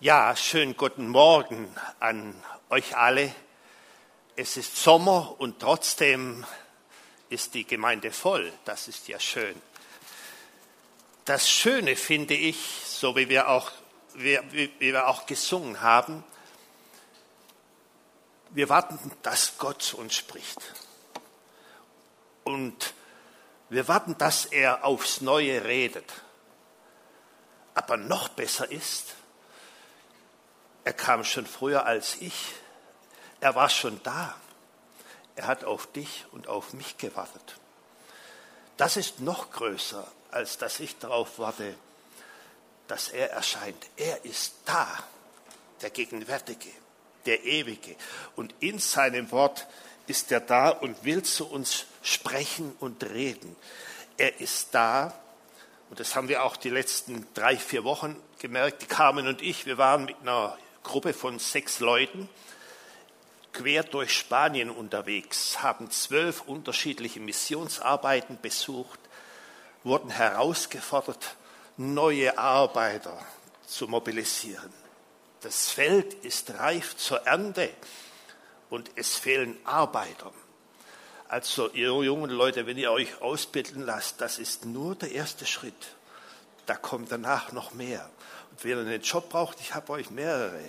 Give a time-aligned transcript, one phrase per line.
[0.00, 3.34] Ja, schönen guten Morgen an euch alle.
[4.36, 6.46] Es ist Sommer und trotzdem
[7.30, 8.52] ist die Gemeinde voll.
[8.64, 9.60] Das ist ja schön.
[11.24, 13.72] Das Schöne finde ich, so wie wir auch,
[14.14, 16.22] wie, wie wir auch gesungen haben,
[18.50, 20.60] wir warten, dass Gott zu uns spricht.
[22.44, 22.94] Und
[23.68, 26.12] wir warten, dass er aufs Neue redet.
[27.74, 29.16] Aber noch besser ist,
[30.84, 32.54] er kam schon früher als ich.
[33.40, 34.34] Er war schon da.
[35.36, 37.56] Er hat auf dich und auf mich gewartet.
[38.76, 41.74] Das ist noch größer, als dass ich darauf warte,
[42.86, 43.86] dass er erscheint.
[43.96, 44.88] Er ist da,
[45.82, 46.70] der Gegenwärtige,
[47.26, 47.94] der Ewige.
[48.34, 49.66] Und in seinem Wort
[50.06, 53.54] ist er da und will zu uns sprechen und reden.
[54.16, 55.12] Er ist da,
[55.90, 59.78] und das haben wir auch die letzten drei, vier Wochen gemerkt, Carmen und ich, wir
[59.78, 60.56] waren mit einer
[60.88, 62.30] Gruppe von sechs Leuten
[63.52, 68.98] quer durch Spanien unterwegs, haben zwölf unterschiedliche Missionsarbeiten besucht,
[69.84, 71.36] wurden herausgefordert,
[71.76, 73.18] neue Arbeiter
[73.66, 74.72] zu mobilisieren.
[75.42, 77.68] Das Feld ist reif zur Ernte
[78.70, 80.32] und es fehlen Arbeiter.
[81.28, 85.97] Also, ihr jungen Leute, wenn ihr euch ausbilden lasst, das ist nur der erste Schritt.
[86.68, 88.10] Da kommt danach noch mehr.
[88.60, 90.60] Wenn ihr einen Job braucht, ich habe euch mehrere.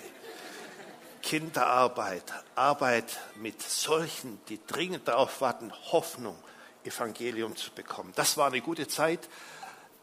[1.21, 2.23] Kinderarbeit,
[2.55, 6.37] Arbeit mit solchen, die dringend darauf warten, Hoffnung,
[6.85, 8.13] Evangelium zu bekommen.
[8.15, 9.27] Das war eine gute Zeit.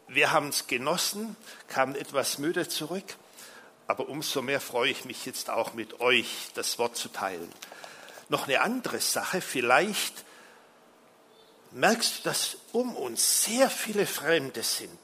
[0.06, 1.34] Wir haben es genossen,
[1.67, 3.17] kamen etwas müde zurück,
[3.86, 7.50] aber umso mehr freue ich mich jetzt auch mit euch, das Wort zu teilen.
[8.28, 10.27] Noch eine andere Sache, vielleicht
[11.70, 15.00] merkst du, dass um uns sehr viele Fremde sind.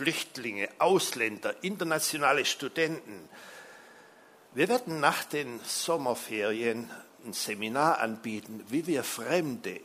[0.00, 3.28] Flüchtlinge, Ausländer, internationale Studenten.
[4.54, 6.90] Wir werden nach den Sommerferien
[7.22, 9.78] ein Seminar anbieten, wie wir Fremde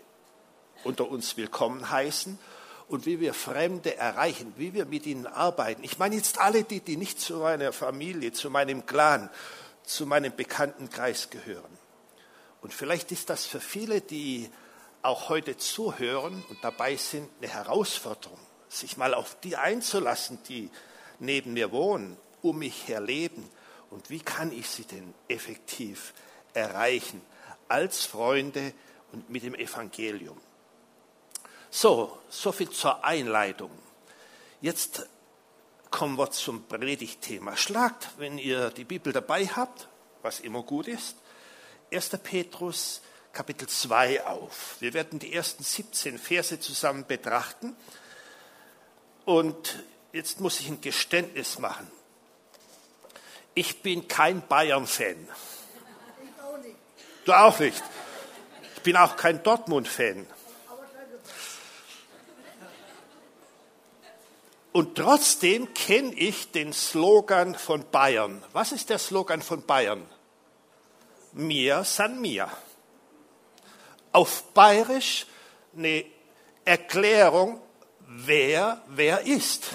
[0.85, 2.40] unter uns willkommen heißen
[2.88, 5.84] und wie wir Fremde erreichen, wie wir mit ihnen arbeiten.
[5.84, 9.29] Ich meine jetzt alle die, die nicht zu meiner Familie, zu meinem Clan,
[9.84, 11.78] zu meinem Bekanntenkreis gehören.
[12.61, 14.50] Und vielleicht ist das für viele, die
[15.01, 20.70] auch heute zuhören und dabei sind, eine Herausforderung sich mal auf die einzulassen, die
[21.20, 23.50] neben mir wohnen, um mich her leben.
[23.90, 26.14] Und wie kann ich sie denn effektiv
[26.53, 27.22] erreichen
[27.68, 28.74] als Freunde
[29.12, 30.40] und mit dem Evangelium?
[31.70, 33.72] So, so viel zur Einleitung.
[34.62, 35.08] Jetzt
[35.92, 37.56] kommen wir zum Predigtthema.
[37.56, 39.88] Schlagt, wenn ihr die Bibel dabei habt,
[40.22, 41.18] was immer gut ist,
[41.92, 42.09] 1.
[42.24, 43.02] Petrus
[43.32, 44.78] Kapitel 2 auf.
[44.80, 47.76] Wir werden die ersten 17 Verse zusammen betrachten.
[49.25, 51.90] Und jetzt muss ich ein Geständnis machen.
[53.56, 55.28] Ich bin kein Bayern-Fan.
[57.25, 57.84] Du auch nicht.
[58.75, 60.28] Ich bin auch kein Dortmund-Fan.
[64.72, 68.44] Und trotzdem kenne ich den Slogan von Bayern.
[68.52, 70.06] Was ist der Slogan von Bayern?
[71.31, 72.50] Mir san mir.
[74.12, 75.28] Auf Bayerisch
[75.75, 76.06] eine
[76.66, 77.62] Erklärung
[78.16, 79.66] wer wer ist.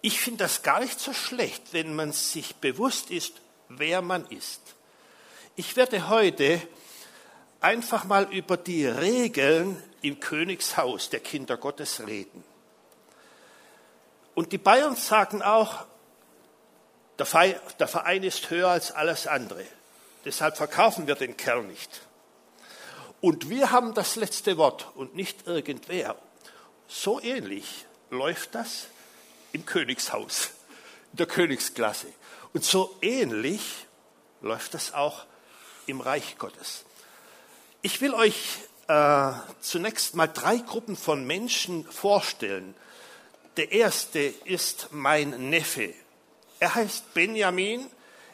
[0.00, 4.60] Ich finde das gar nicht so schlecht, wenn man sich bewusst ist, wer man ist.
[5.56, 6.60] Ich werde heute
[7.60, 12.44] einfach mal über die Regeln im Königshaus der Kinder Gottes reden.
[14.34, 15.86] Und die Bayern sagen auch,
[17.18, 19.64] der Verein ist höher als alles andere.
[20.24, 22.02] Deshalb verkaufen wir den Kerl nicht.
[23.20, 26.16] Und wir haben das letzte Wort und nicht irgendwer.
[26.88, 28.86] So ähnlich läuft das
[29.52, 30.50] im Königshaus,
[31.12, 32.08] in der Königsklasse.
[32.52, 33.86] Und so ähnlich
[34.40, 35.24] läuft das auch
[35.86, 36.84] im Reich Gottes.
[37.82, 38.58] Ich will euch
[38.88, 42.74] äh, zunächst mal drei Gruppen von Menschen vorstellen.
[43.56, 45.94] Der erste ist mein Neffe.
[46.60, 47.90] Er heißt Benjamin.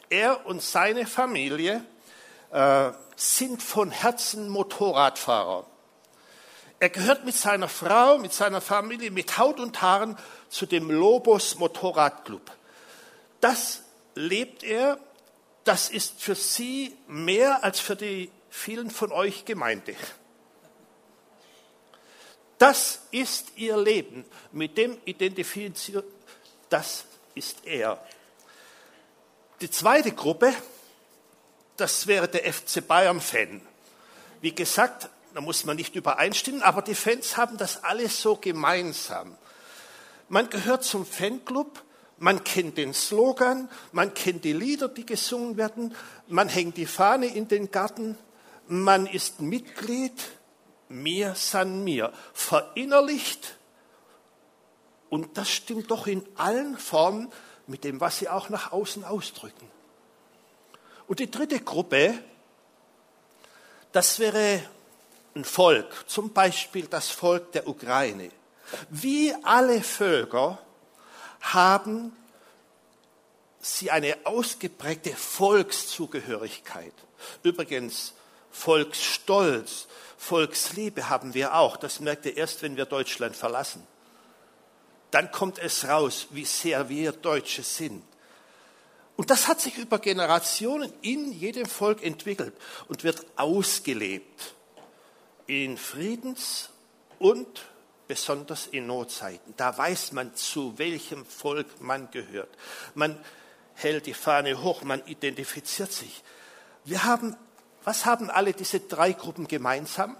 [0.09, 1.85] Er und seine Familie
[2.51, 5.65] äh, sind von Herzen Motorradfahrer.
[6.81, 10.17] Er gehört mit seiner Frau, mit seiner Familie, mit Haut und Haaren
[10.49, 12.41] zu dem Lobos Motorradclub.
[13.39, 13.83] Das
[14.15, 14.97] lebt er,
[15.63, 19.95] das ist für sie mehr als für die vielen von euch Gemeinde.
[22.57, 26.05] Das ist ihr Leben, mit dem identifiziert,
[26.69, 27.05] das
[27.35, 28.03] ist er.
[29.61, 30.51] Die zweite Gruppe,
[31.77, 33.61] das wäre der FC Bayern-Fan.
[34.41, 39.37] Wie gesagt, da muss man nicht übereinstimmen, aber die Fans haben das alles so gemeinsam.
[40.29, 41.83] Man gehört zum Fanclub,
[42.17, 45.95] man kennt den Slogan, man kennt die Lieder, die gesungen werden,
[46.27, 48.17] man hängt die Fahne in den Garten,
[48.67, 50.13] man ist Mitglied,
[50.87, 53.57] mir san mir, verinnerlicht.
[55.09, 57.31] Und das stimmt doch in allen Formen
[57.67, 59.69] mit dem, was sie auch nach außen ausdrücken.
[61.07, 62.17] Und die dritte Gruppe,
[63.91, 64.61] das wäre
[65.35, 68.31] ein Volk, zum Beispiel das Volk der Ukraine.
[68.89, 70.59] Wie alle Völker
[71.41, 72.15] haben
[73.59, 76.93] sie eine ausgeprägte Volkszugehörigkeit.
[77.43, 78.13] Übrigens,
[78.51, 79.87] Volksstolz,
[80.17, 81.77] Volksliebe haben wir auch.
[81.77, 83.85] Das merkt ihr erst, wenn wir Deutschland verlassen.
[85.11, 88.03] Dann kommt es raus, wie sehr wir Deutsche sind.
[89.17, 92.53] Und das hat sich über Generationen in jedem Volk entwickelt
[92.87, 94.55] und wird ausgelebt
[95.51, 96.69] in Friedens-
[97.19, 97.65] und
[98.07, 99.53] besonders in Notzeiten.
[99.57, 102.57] Da weiß man, zu welchem Volk man gehört.
[102.95, 103.19] Man
[103.73, 106.23] hält die Fahne hoch, man identifiziert sich.
[106.85, 107.35] Wir haben,
[107.83, 110.15] was haben alle diese drei Gruppen gemeinsam?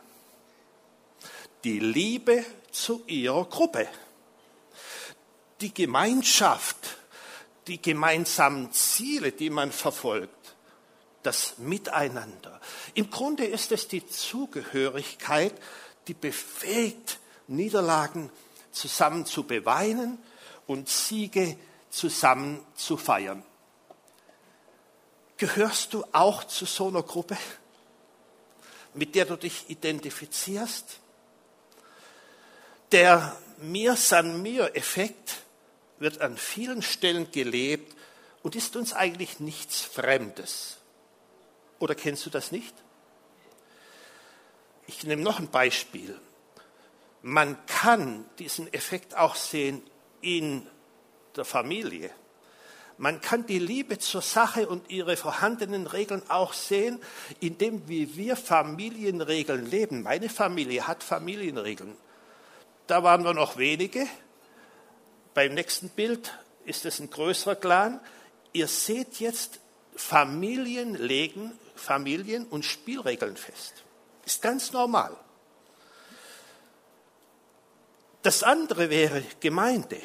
[1.63, 3.87] Die Liebe zu ihrer Gruppe,
[5.61, 6.97] die Gemeinschaft,
[7.67, 10.55] die gemeinsamen Ziele, die man verfolgt,
[11.23, 12.59] das Miteinander.
[12.93, 15.53] Im Grunde ist es die Zugehörigkeit,
[16.07, 18.29] die befähigt, Niederlagen
[18.71, 20.17] zusammen zu beweinen
[20.67, 21.57] und Siege
[21.89, 23.43] zusammen zu feiern.
[25.37, 27.37] Gehörst du auch zu so einer Gruppe,
[28.93, 30.99] mit der du dich identifizierst?
[32.91, 35.43] Der Mir san mir Effekt
[35.99, 37.95] wird an vielen Stellen gelebt
[38.43, 40.77] und ist uns eigentlich nichts Fremdes.
[41.81, 42.75] Oder kennst du das nicht?
[44.85, 46.15] Ich nehme noch ein Beispiel.
[47.23, 49.81] Man kann diesen Effekt auch sehen
[50.21, 50.67] in
[51.35, 52.11] der Familie.
[52.99, 56.99] Man kann die Liebe zur Sache und ihre vorhandenen Regeln auch sehen,
[57.39, 60.03] indem wie wir Familienregeln leben.
[60.03, 61.97] Meine Familie hat Familienregeln.
[62.85, 64.05] Da waren wir noch wenige.
[65.33, 66.31] Beim nächsten Bild
[66.63, 67.99] ist es ein größerer Clan.
[68.53, 69.60] Ihr seht jetzt,
[69.95, 73.83] Familien legen Familien und Spielregeln fest.
[74.25, 75.15] Ist ganz normal.
[78.21, 79.99] Das andere wäre Gemeinde.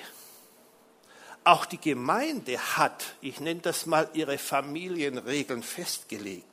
[1.45, 6.45] Auch die Gemeinde hat, ich nenne das mal, ihre Familienregeln festgelegt.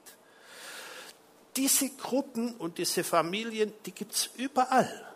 [1.55, 5.13] Diese Gruppen und diese Familien, die gibt es überall.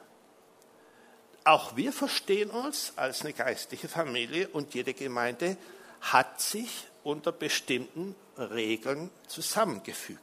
[1.43, 5.57] Auch wir verstehen uns als eine geistliche Familie und jede Gemeinde
[6.01, 10.21] hat sich unter bestimmten Regeln zusammengefügt.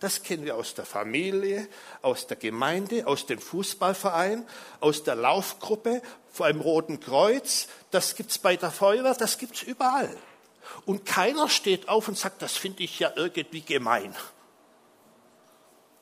[0.00, 1.68] Das kennen wir aus der Familie,
[2.02, 4.46] aus der Gemeinde, aus dem Fußballverein,
[4.80, 7.68] aus der Laufgruppe, vor einem Roten Kreuz.
[7.90, 10.14] Das gibt es bei der Feuerwehr, das gibt es überall.
[10.84, 14.14] Und keiner steht auf und sagt, das finde ich ja irgendwie gemein.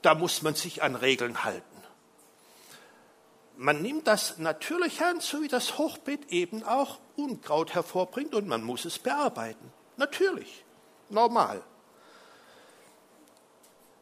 [0.02, 1.62] Da muss man sich an Regeln halten.
[3.56, 8.62] Man nimmt das natürlich an, so wie das Hochbeet eben auch Unkraut hervorbringt und man
[8.62, 9.72] muss es bearbeiten.
[9.96, 10.64] Natürlich,
[11.08, 11.62] normal.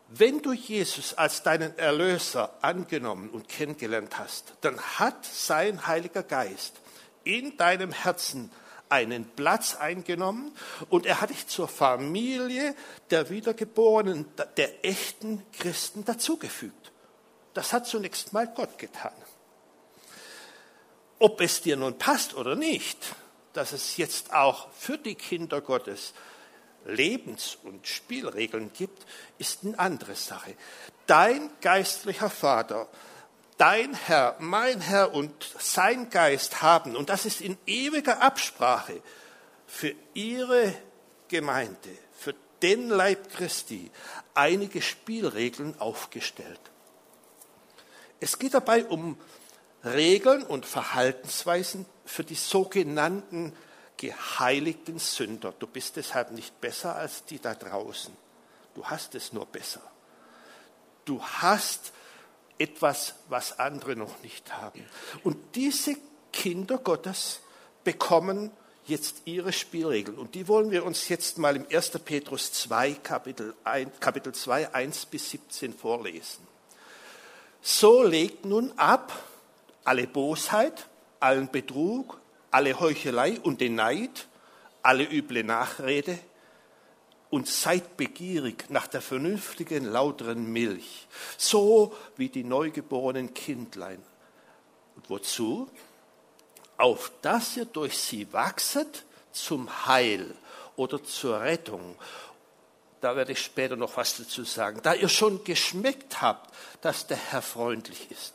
[0.09, 6.81] Wenn du Jesus als deinen Erlöser angenommen und kennengelernt hast, dann hat sein Heiliger Geist
[7.25, 8.51] in deinem Herzen
[8.91, 10.53] einen Platz eingenommen
[10.91, 12.75] und er hat dich zur Familie
[13.11, 14.27] der Wiedergeborenen,
[14.59, 16.93] der echten Christen dazugefügt.
[17.55, 19.15] Das hat zunächst mal Gott getan.
[21.23, 22.99] Ob es dir nun passt oder nicht,
[23.53, 26.15] dass es jetzt auch für die Kinder Gottes
[26.85, 29.07] Lebens- und Spielregeln gibt,
[29.39, 30.57] ist eine andere Sache.
[31.07, 32.89] Dein geistlicher Vater,
[33.57, 39.01] dein Herr, mein Herr und sein Geist haben, und das ist in ewiger Absprache
[39.69, 40.75] für ihre
[41.29, 43.93] Gemeinde, für den Leib Christi,
[44.35, 46.61] einige Spielregeln aufgestellt.
[48.19, 49.17] Es geht dabei um
[49.85, 53.53] Regeln und Verhaltensweisen für die sogenannten
[53.97, 55.55] geheiligten Sünder.
[55.59, 58.15] Du bist deshalb nicht besser als die da draußen.
[58.75, 59.83] Du hast es nur besser.
[61.05, 61.93] Du hast
[62.59, 64.85] etwas, was andere noch nicht haben.
[65.25, 65.97] Und diese
[66.33, 67.41] Kinder Gottes
[67.85, 68.51] bekommen
[68.87, 70.19] jetzt ihre Spielregeln.
[70.19, 71.91] Und die wollen wir uns jetzt mal im 1.
[72.05, 76.47] Petrus 2, Kapitel, 1, Kapitel 2, 1 bis 17 vorlesen.
[77.61, 79.13] So legt nun ab
[79.85, 80.89] alle Bosheit,
[81.21, 82.21] allen Betrug,
[82.51, 84.29] alle Heuchelei und den Neid,
[84.83, 86.19] alle üble Nachrede
[87.31, 91.07] und seid begierig nach der vernünftigen, lauteren Milch,
[91.39, 94.03] so wie die neugeborenen Kindlein.
[94.97, 95.71] Und wozu?
[96.83, 100.35] auf dass ihr durch sie wachset zum Heil
[100.75, 101.97] oder zur Rettung.
[103.01, 104.81] Da werde ich später noch was dazu sagen.
[104.83, 108.35] Da ihr schon geschmeckt habt, dass der Herr freundlich ist.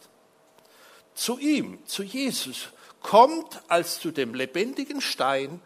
[1.17, 2.67] Zu ihm, zu Jesus,
[3.01, 5.59] kommt als zu dem lebendigen Stein,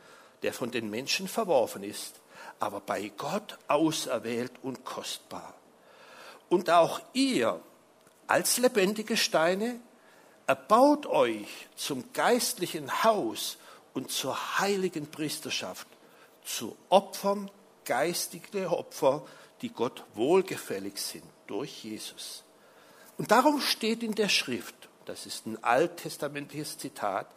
[0.43, 2.21] der von den Menschen verworfen ist,
[2.61, 5.53] aber bei Gott auserwählt und kostbar.
[6.47, 7.59] Und auch ihr
[8.27, 9.81] als lebendige Steine
[10.47, 13.57] erbaut euch zum geistlichen Haus
[13.93, 15.87] und zur heiligen Priesterschaft,
[16.45, 17.51] zu Opfern,
[17.83, 19.25] geistige Opfer,
[19.61, 22.45] die Gott wohlgefällig sind durch Jesus.
[23.17, 27.27] Und darum steht in der Schrift, das ist ein alttestamentliches Zitat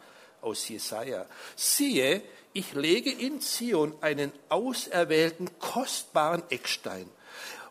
[0.41, 2.21] aus Jesaja, siehe,
[2.53, 7.09] ich lege in Zion einen auserwählten, kostbaren Eckstein.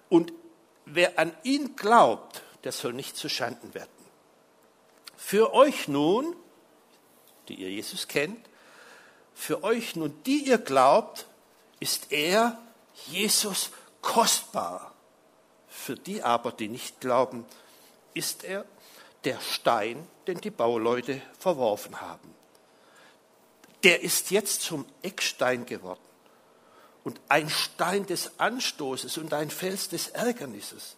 [0.09, 0.33] Und
[0.85, 3.89] wer an ihn glaubt, der soll nicht zu Schanden werden.
[5.17, 6.37] Für euch nun,
[7.49, 8.47] die ihr Jesus kennt,
[9.35, 11.27] für euch nun, die ihr glaubt,
[11.81, 12.59] ist er,
[13.07, 13.71] Jesus,
[14.01, 14.95] kostbar.
[15.69, 17.45] Für die aber, die nicht glauben,
[18.15, 18.65] ist er
[19.25, 22.35] der Stein, den die Bauleute verworfen haben
[23.85, 26.01] der ist jetzt zum Eckstein geworden
[27.05, 30.97] und ein Stein des Anstoßes und ein Fels des Ärgernisses.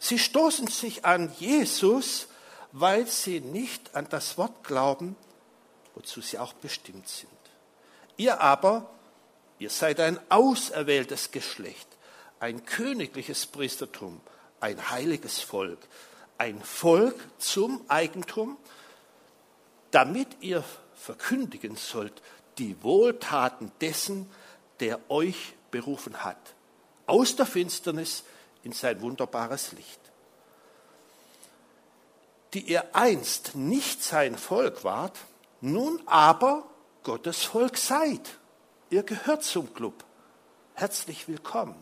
[0.00, 2.26] Sie stoßen sich an Jesus,
[2.72, 5.14] weil sie nicht an das Wort glauben,
[5.94, 7.30] wozu sie auch bestimmt sind.
[8.16, 8.90] Ihr aber,
[9.60, 11.86] ihr seid ein auserwähltes Geschlecht,
[12.40, 14.20] ein königliches Priestertum,
[14.58, 15.78] ein heiliges Volk,
[16.38, 18.56] ein Volk zum Eigentum,
[19.90, 20.64] damit ihr
[20.94, 22.22] verkündigen sollt
[22.58, 24.30] die Wohltaten dessen,
[24.80, 26.54] der euch berufen hat,
[27.06, 28.24] aus der Finsternis
[28.62, 30.00] in sein wunderbares Licht.
[32.54, 35.18] Die ihr einst nicht sein Volk wart,
[35.60, 36.64] nun aber
[37.02, 38.38] Gottes Volk seid.
[38.90, 40.04] Ihr gehört zum Club.
[40.74, 41.74] Herzlich willkommen.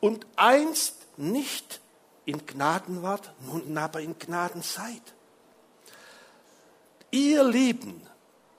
[0.00, 1.80] Und einst nicht
[2.28, 5.00] in Gnaden wart, nun aber in Gnaden seid.
[7.10, 8.06] Ihr Lieben,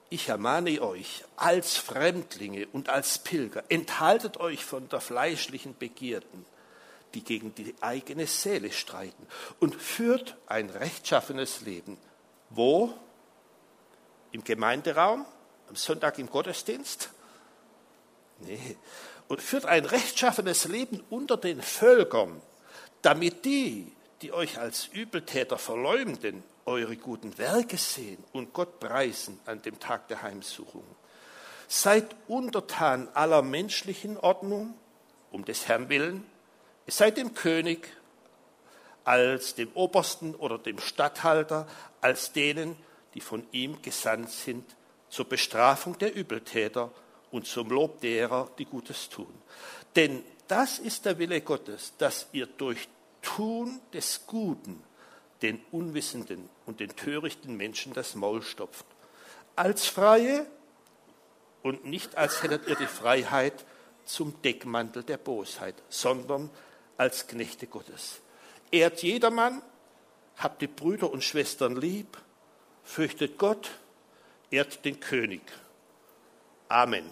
[0.08, 6.46] ich ermahne euch als Fremdlinge und als Pilger, enthaltet euch von der fleischlichen Begierden,
[7.14, 9.24] die gegen die eigene Seele streiten,
[9.60, 11.96] und führt ein rechtschaffenes Leben.
[12.48, 12.92] Wo?
[14.32, 15.24] Im Gemeinderaum?
[15.68, 17.10] Am Sonntag im Gottesdienst?
[18.40, 18.76] Nee.
[19.28, 22.42] Und führt ein rechtschaffenes Leben unter den Völkern,
[23.02, 23.92] damit die,
[24.22, 30.08] die euch als Übeltäter verleumden, eure guten Werke sehen und Gott preisen an dem Tag
[30.08, 30.84] der Heimsuchung.
[31.68, 34.74] Seid untertan aller menschlichen Ordnung,
[35.30, 36.24] um des Herrn willen.
[36.86, 37.88] Es seid dem König
[39.04, 41.66] als dem Obersten oder dem Statthalter,
[42.00, 42.76] als denen,
[43.14, 44.64] die von ihm gesandt sind,
[45.08, 46.90] zur Bestrafung der Übeltäter
[47.30, 49.32] und zum Lob derer, die Gutes tun.
[49.96, 52.88] Denn das ist der Wille Gottes, dass ihr durch
[53.22, 54.82] Tun des Guten
[55.42, 58.84] den unwissenden und den törichten Menschen das Maul stopft.
[59.54, 60.46] Als Freie
[61.62, 63.64] und nicht als hättet ihr die Freiheit
[64.04, 66.50] zum Deckmantel der Bosheit, sondern
[66.96, 68.20] als Knechte Gottes.
[68.72, 69.62] Ehrt jedermann,
[70.36, 72.18] habt die Brüder und Schwestern lieb,
[72.82, 73.70] fürchtet Gott,
[74.50, 75.42] ehrt den König.
[76.68, 77.08] Amen.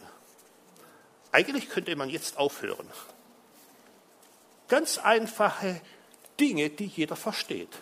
[1.30, 2.87] Eigentlich könnte man jetzt aufhören.
[4.68, 5.80] Ganz einfache
[6.38, 7.76] Dinge, die jeder versteht.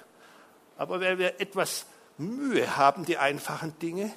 [0.78, 1.86] Aber wenn wir etwas
[2.18, 4.12] Mühe haben, die einfachen Dinge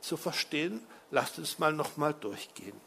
[0.00, 2.80] zu verstehen, lasst uns mal nochmal durchgehen.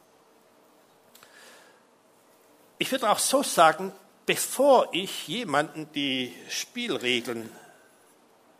[2.78, 3.92] Ich würde auch so sagen,
[4.26, 7.52] bevor ich jemanden die Spielregeln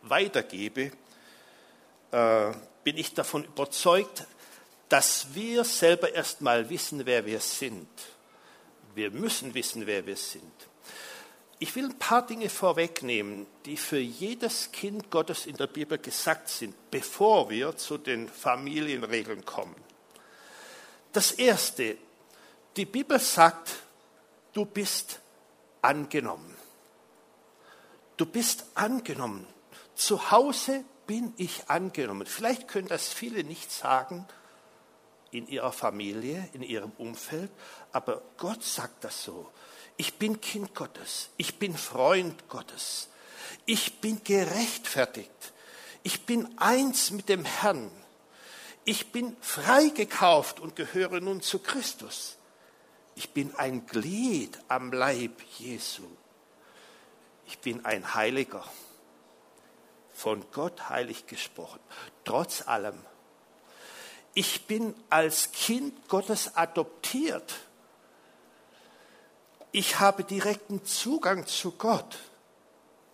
[0.02, 0.92] weitergebe,
[2.10, 2.52] äh,
[2.84, 4.26] bin ich davon überzeugt,
[4.88, 7.88] dass wir selber erst mal wissen, wer wir sind.
[8.94, 10.52] Wir müssen wissen, wer wir sind.
[11.58, 16.48] Ich will ein paar Dinge vorwegnehmen, die für jedes Kind Gottes in der Bibel gesagt
[16.48, 19.76] sind, bevor wir zu den Familienregeln kommen.
[21.12, 21.98] Das Erste,
[22.76, 23.70] die Bibel sagt,
[24.54, 25.20] du bist
[25.82, 26.56] angenommen.
[28.16, 29.46] Du bist angenommen.
[29.94, 32.26] Zu Hause bin ich angenommen.
[32.26, 34.26] Vielleicht können das viele nicht sagen
[35.30, 37.50] in ihrer Familie, in ihrem Umfeld,
[37.92, 39.50] aber Gott sagt das so
[40.00, 43.08] ich bin Kind Gottes, ich bin Freund Gottes,
[43.66, 45.52] ich bin gerechtfertigt,
[46.02, 47.90] ich bin eins mit dem Herrn,
[48.86, 52.38] ich bin freigekauft und gehöre nun zu Christus.
[53.14, 56.06] Ich bin ein Glied am Leib Jesu.
[57.46, 58.64] Ich bin ein Heiliger,
[60.14, 61.80] von Gott heilig gesprochen.
[62.24, 62.98] Trotz allem
[64.32, 67.52] Ich bin als Kind Gottes adoptiert.
[69.72, 72.18] Ich habe direkten Zugang zu Gott.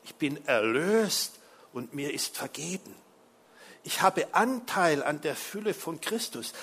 [0.05, 1.39] Ich bin erlöst
[1.73, 2.95] und mir ist vergeben.
[3.83, 6.55] Ich habe Anteil an der Fülle von Christus.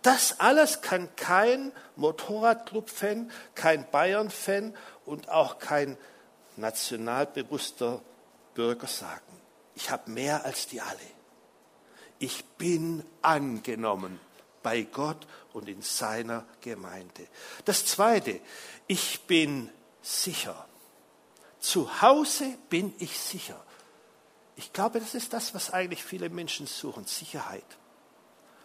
[0.00, 5.98] Das alles kann kein Motorradclub-Fan, kein Bayern-Fan und auch kein
[6.56, 8.00] nationalbewusster
[8.54, 9.20] Bürger sagen.
[9.74, 10.98] Ich habe mehr als die alle.
[12.18, 14.18] Ich bin angenommen
[14.62, 17.26] bei Gott und in seiner Gemeinde.
[17.64, 18.40] Das Zweite,
[18.86, 19.70] ich bin
[20.02, 20.66] sicher.
[21.60, 23.62] Zu Hause bin ich sicher.
[24.56, 27.64] Ich glaube, das ist das, was eigentlich viele Menschen suchen, Sicherheit.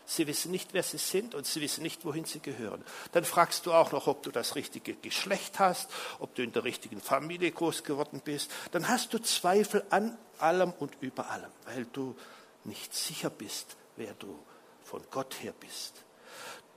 [0.10, 2.82] Sie wissen nicht, wer sie sind und sie wissen nicht, wohin sie gehören.
[3.12, 5.90] Dann fragst du auch noch, ob du das richtige Geschlecht hast,
[6.20, 8.50] ob du in der richtigen Familie groß geworden bist.
[8.72, 12.16] Dann hast du Zweifel an allem und über allem, weil du
[12.64, 14.40] nicht sicher bist, wer du
[14.88, 15.94] von Gott her bist.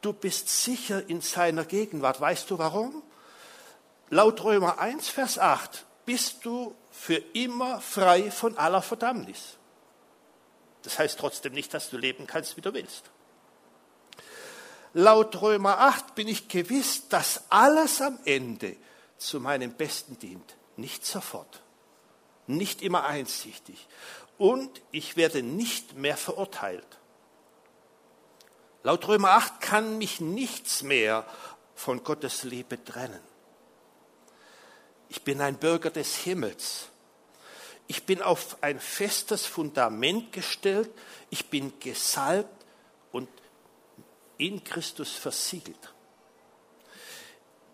[0.00, 2.20] Du bist sicher in seiner Gegenwart.
[2.20, 3.02] Weißt du warum?
[4.08, 9.56] Laut Römer 1, Vers 8 bist du für immer frei von aller Verdammnis.
[10.82, 13.04] Das heißt trotzdem nicht, dass du leben kannst, wie du willst.
[14.92, 18.76] Laut Römer 8 bin ich gewiss, dass alles am Ende
[19.18, 20.56] zu meinem Besten dient.
[20.76, 21.62] Nicht sofort,
[22.48, 23.86] nicht immer einsichtig.
[24.38, 27.00] Und ich werde nicht mehr verurteilt.
[28.82, 31.26] Laut Römer 8 kann mich nichts mehr
[31.75, 33.20] von Gottes Liebe trennen.
[35.10, 36.88] Ich bin ein Bürger des Himmels.
[37.88, 40.90] Ich bin auf ein festes Fundament gestellt.
[41.28, 42.64] Ich bin gesalbt
[43.12, 43.28] und
[44.38, 45.92] in Christus versiegelt.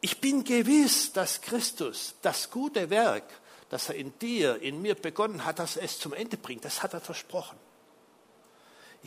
[0.00, 3.24] Ich bin gewiss, dass Christus das gute Werk,
[3.68, 6.64] das er in dir, in mir begonnen hat, dass er es zum Ende bringt.
[6.64, 7.58] Das hat er versprochen.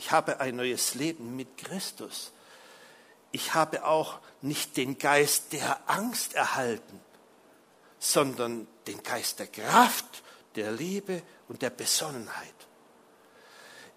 [0.00, 2.32] Ich habe ein neues Leben mit Christus.
[3.32, 6.98] Ich habe auch nicht den Geist der Angst erhalten,
[7.98, 10.22] sondern den Geist der Kraft,
[10.56, 12.54] der Liebe und der Besonnenheit.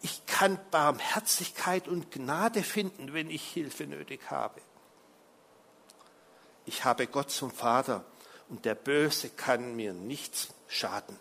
[0.02, 4.60] Ich kann Barmherzigkeit und Gnade finden, wenn ich Hilfe nötig habe.
[6.66, 8.04] Ich habe Gott zum Vater
[8.50, 11.18] und der Böse kann mir nichts schaden.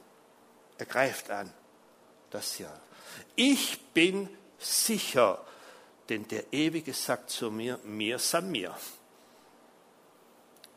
[0.77, 1.55] Er greift an.
[2.31, 2.73] Das ja.
[3.37, 4.29] Ich bin
[4.63, 5.45] sicher,
[6.09, 8.77] denn der Ewige sagt zu mir, mir san mir.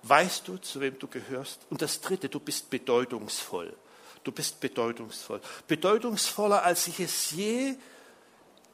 [0.04, 1.62] Weißt du, zu wem du gehörst?
[1.70, 3.76] Und das Dritte, du bist bedeutungsvoll.
[4.24, 5.42] Du bist bedeutungsvoll.
[5.68, 7.76] Bedeutungsvoller, als ich es je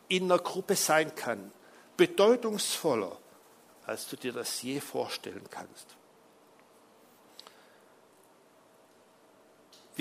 [0.08, 1.52] in einer Gruppe sein kann,
[1.96, 3.18] bedeutungsvoller,
[3.86, 5.88] als du dir das je vorstellen kannst.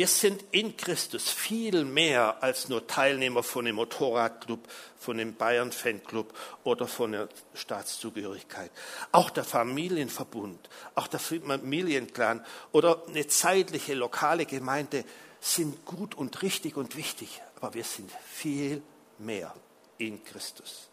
[0.00, 4.66] Wir sind in Christus viel mehr als nur Teilnehmer von einem Motorradclub,
[4.98, 6.32] von einem Bayern-Fanclub
[6.64, 8.70] oder von der Staatszugehörigkeit.
[9.12, 15.04] Auch der Familienverbund, auch der Familienclan oder eine zeitliche lokale Gemeinde
[15.38, 18.80] sind gut und richtig und wichtig, aber wir sind viel
[19.18, 19.54] mehr
[19.98, 20.88] in Christus.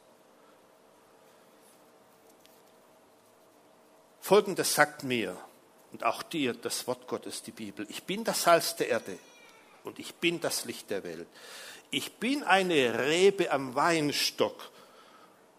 [4.20, 5.38] Folgendes sagt mir
[5.92, 7.86] und auch dir das Wort Gottes, die Bibel.
[7.90, 9.18] Ich bin das Salz der Erde
[9.84, 11.28] und ich bin das Licht der Welt.
[11.90, 14.72] Ich bin eine Rebe am Weinstock,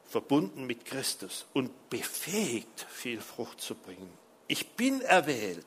[0.09, 4.13] verbunden mit Christus und befähigt, viel Frucht zu bringen.
[4.47, 5.67] Ich bin erwählt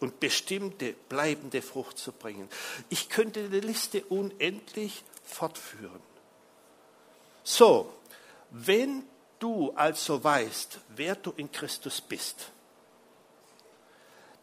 [0.00, 2.48] und bestimmte, bleibende Frucht zu bringen.
[2.88, 6.00] Ich könnte die Liste unendlich fortführen.
[7.42, 7.92] So,
[8.50, 9.04] wenn
[9.38, 12.50] du also weißt, wer du in Christus bist,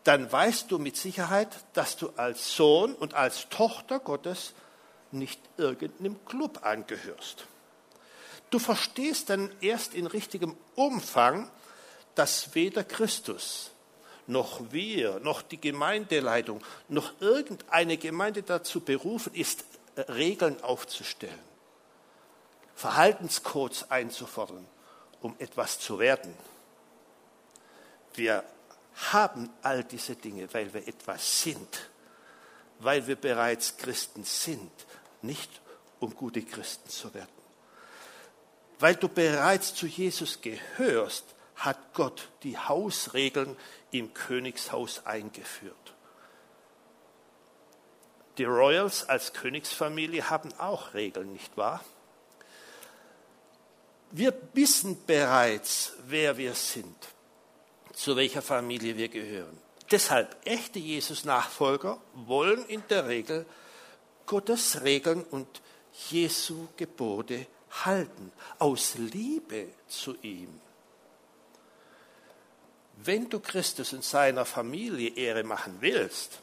[0.07, 4.53] dann weißt du mit Sicherheit, dass du als Sohn und als Tochter Gottes
[5.11, 7.45] nicht irgendeinem Club angehörst.
[8.49, 11.51] Du verstehst dann erst in richtigem Umfang,
[12.15, 13.71] dass weder Christus
[14.27, 19.65] noch wir, noch die Gemeindeleitung, noch irgendeine Gemeinde dazu berufen ist,
[19.97, 21.39] Regeln aufzustellen.
[22.75, 24.65] Verhaltenscodes einzufordern,
[25.21, 26.33] um etwas zu werden.
[28.13, 28.45] Wir
[29.11, 31.89] haben all diese Dinge, weil wir etwas sind,
[32.79, 34.71] weil wir bereits Christen sind,
[35.21, 35.61] nicht
[35.99, 37.29] um gute Christen zu werden.
[38.79, 43.55] Weil du bereits zu Jesus gehörst, hat Gott die Hausregeln
[43.91, 45.75] im Königshaus eingeführt.
[48.37, 51.83] Die Royals als Königsfamilie haben auch Regeln, nicht wahr?
[54.11, 56.95] Wir wissen bereits, wer wir sind,
[57.97, 59.57] zu welcher Familie wir gehören.
[59.89, 63.45] Deshalb, echte Jesus-Nachfolger wollen in der Regel
[64.27, 65.47] Gottes Regeln und
[66.09, 67.47] Jesu Gebote
[67.85, 70.61] halten, aus Liebe zu ihm.
[72.97, 76.41] Wenn du Christus und seiner Familie Ehre machen willst,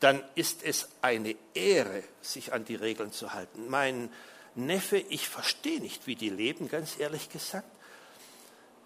[0.00, 3.68] dann ist es eine Ehre, sich an die Regeln zu halten.
[3.68, 4.10] Mein
[4.54, 7.68] Neffe, ich verstehe nicht, wie die leben, ganz ehrlich gesagt.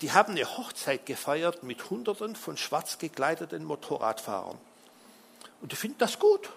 [0.01, 4.59] Die haben eine Hochzeit gefeiert mit Hunderten von schwarz gekleideten Motorradfahrern.
[5.61, 6.49] Und die finden das gut.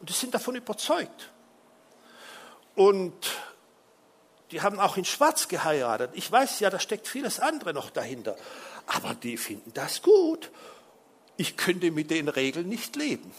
[0.00, 1.30] Und die sind davon überzeugt.
[2.74, 3.14] Und
[4.50, 6.10] die haben auch in Schwarz geheiratet.
[6.14, 8.36] Ich weiß ja, da steckt vieles andere noch dahinter.
[8.86, 10.50] Aber die finden das gut.
[11.36, 13.32] Ich könnte mit den Regeln nicht leben.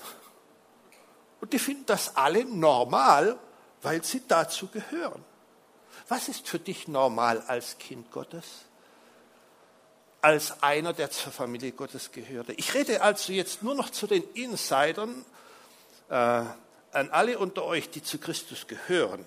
[1.41, 3.37] Und die finden das alle normal,
[3.81, 5.23] weil sie dazu gehören.
[6.07, 8.65] Was ist für dich normal als Kind Gottes?
[10.25, 12.53] Als einer, der zur Familie Gottes gehörte.
[12.53, 15.23] Ich rede also jetzt nur noch zu den Insidern,
[16.09, 19.23] äh, an alle unter euch, die zu Christus gehören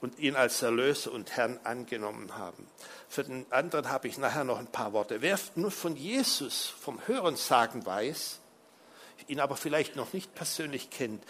[0.00, 2.68] und ihn als Erlöser und Herrn angenommen haben.
[3.08, 5.22] Für den anderen habe ich nachher noch ein paar Worte.
[5.22, 8.38] Wer nur von Jesus vom Hören sagen weiß,
[9.26, 11.24] ihn aber vielleicht noch nicht persönlich kennt,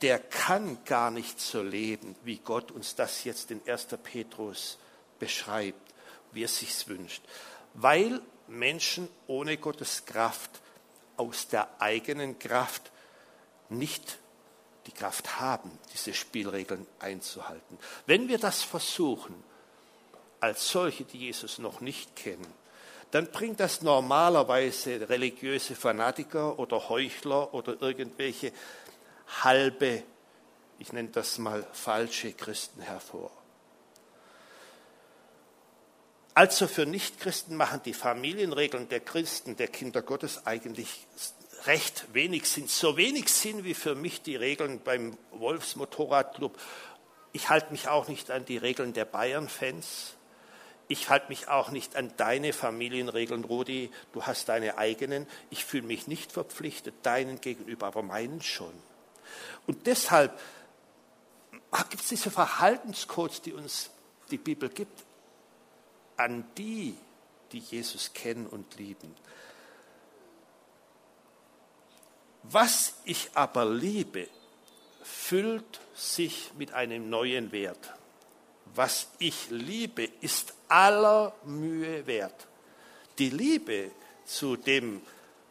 [0.00, 3.88] der kann gar nicht so leben, wie Gott uns das jetzt in 1.
[4.00, 4.78] Petrus
[5.18, 5.92] beschreibt,
[6.30, 7.24] wie er sich's wünscht.
[7.74, 10.60] Weil Menschen ohne Gottes Kraft
[11.16, 12.90] aus der eigenen Kraft
[13.68, 14.18] nicht
[14.86, 17.78] die Kraft haben, diese Spielregeln einzuhalten.
[18.06, 19.34] Wenn wir das versuchen,
[20.40, 22.52] als solche, die Jesus noch nicht kennen,
[23.12, 28.52] dann bringt das normalerweise religiöse Fanatiker oder Heuchler oder irgendwelche
[29.42, 30.02] halbe,
[30.78, 33.30] ich nenne das mal falsche Christen hervor.
[36.34, 41.06] Also für Nichtchristen machen die Familienregeln der Christen, der Kinder Gottes eigentlich
[41.66, 42.68] recht wenig Sinn.
[42.68, 46.58] So wenig Sinn wie für mich die Regeln beim Wolfs Motorradclub.
[47.32, 50.14] Ich halte mich auch nicht an die Regeln der Bayern-Fans.
[50.88, 53.90] Ich halte mich auch nicht an deine Familienregeln, Rudi.
[54.12, 55.26] Du hast deine eigenen.
[55.50, 58.72] Ich fühle mich nicht verpflichtet, deinen gegenüber, aber meinen schon.
[59.66, 60.38] Und deshalb
[61.90, 63.90] gibt es diese Verhaltenscodes, die uns
[64.30, 65.04] die Bibel gibt,
[66.16, 66.96] an die,
[67.52, 69.14] die Jesus kennen und lieben.
[72.44, 74.28] Was ich aber liebe,
[75.02, 77.92] füllt sich mit einem neuen Wert.
[78.74, 82.46] Was ich liebe, ist aller Mühe wert.
[83.18, 83.90] Die Liebe
[84.24, 85.02] zu dem,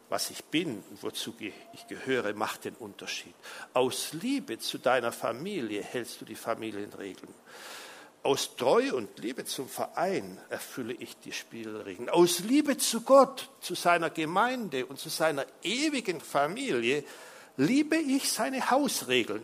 [0.08, 3.34] was ich bin und wozu ich gehöre, macht den Unterschied.
[3.72, 7.32] Aus Liebe zu deiner Familie hältst du die Familienregeln.
[8.22, 12.08] Aus Treue und Liebe zum Verein erfülle ich die Spielregeln.
[12.08, 17.02] Aus Liebe zu Gott, zu seiner Gemeinde und zu seiner ewigen Familie
[17.56, 19.42] liebe ich seine Hausregeln.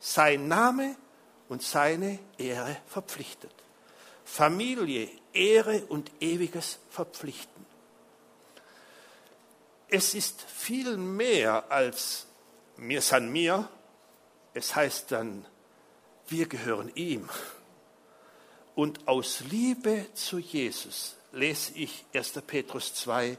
[0.00, 0.96] Sein Name
[1.50, 3.52] und seine Ehre verpflichtet.
[4.24, 7.66] Familie, Ehre und ewiges Verpflichten.
[9.88, 12.26] Es ist viel mehr als
[12.76, 13.68] mir san mir.
[14.54, 15.44] Es heißt dann,
[16.28, 17.28] wir gehören ihm.
[18.78, 22.34] Und aus Liebe zu Jesus lese ich 1.
[22.46, 23.36] Petrus 2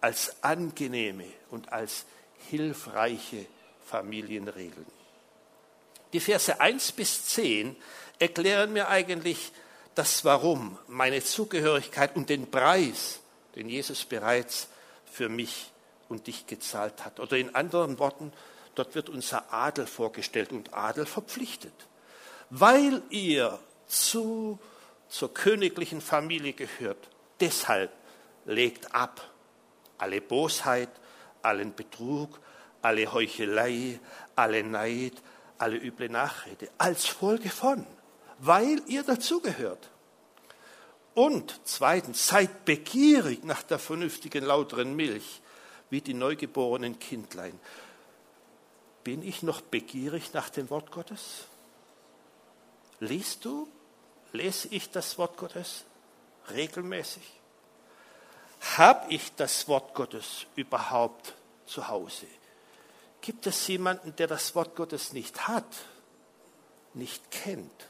[0.00, 2.04] als angenehme und als
[2.48, 3.46] hilfreiche
[3.86, 4.86] Familienregeln.
[6.12, 7.76] Die Verse 1 bis 10
[8.18, 9.52] erklären mir eigentlich
[9.94, 13.20] das Warum, meine Zugehörigkeit und den Preis,
[13.54, 14.66] den Jesus bereits
[15.12, 15.70] für mich
[16.08, 17.20] und dich gezahlt hat.
[17.20, 18.32] Oder in anderen Worten,
[18.74, 21.86] dort wird unser Adel vorgestellt und Adel verpflichtet.
[22.50, 23.60] Weil ihr
[23.90, 24.58] zu,
[25.08, 27.08] zur königlichen Familie gehört.
[27.40, 27.92] Deshalb
[28.44, 29.28] legt ab
[29.98, 30.88] alle Bosheit,
[31.42, 32.40] allen Betrug,
[32.82, 34.00] alle Heuchelei,
[34.36, 35.14] alle Neid,
[35.58, 37.86] alle üble Nachrede, als Folge von,
[38.38, 39.90] weil ihr dazugehört.
[41.14, 45.42] Und zweitens, seid begierig nach der vernünftigen, lauteren Milch,
[45.90, 47.58] wie die neugeborenen Kindlein.
[49.04, 51.44] Bin ich noch begierig nach dem Wort Gottes?
[53.00, 53.68] Liest du
[54.32, 55.84] Lese ich das Wort Gottes
[56.50, 57.22] regelmäßig?
[58.76, 61.34] Habe ich das Wort Gottes überhaupt
[61.66, 62.26] zu Hause?
[63.20, 65.66] Gibt es jemanden, der das Wort Gottes nicht hat,
[66.94, 67.86] nicht kennt?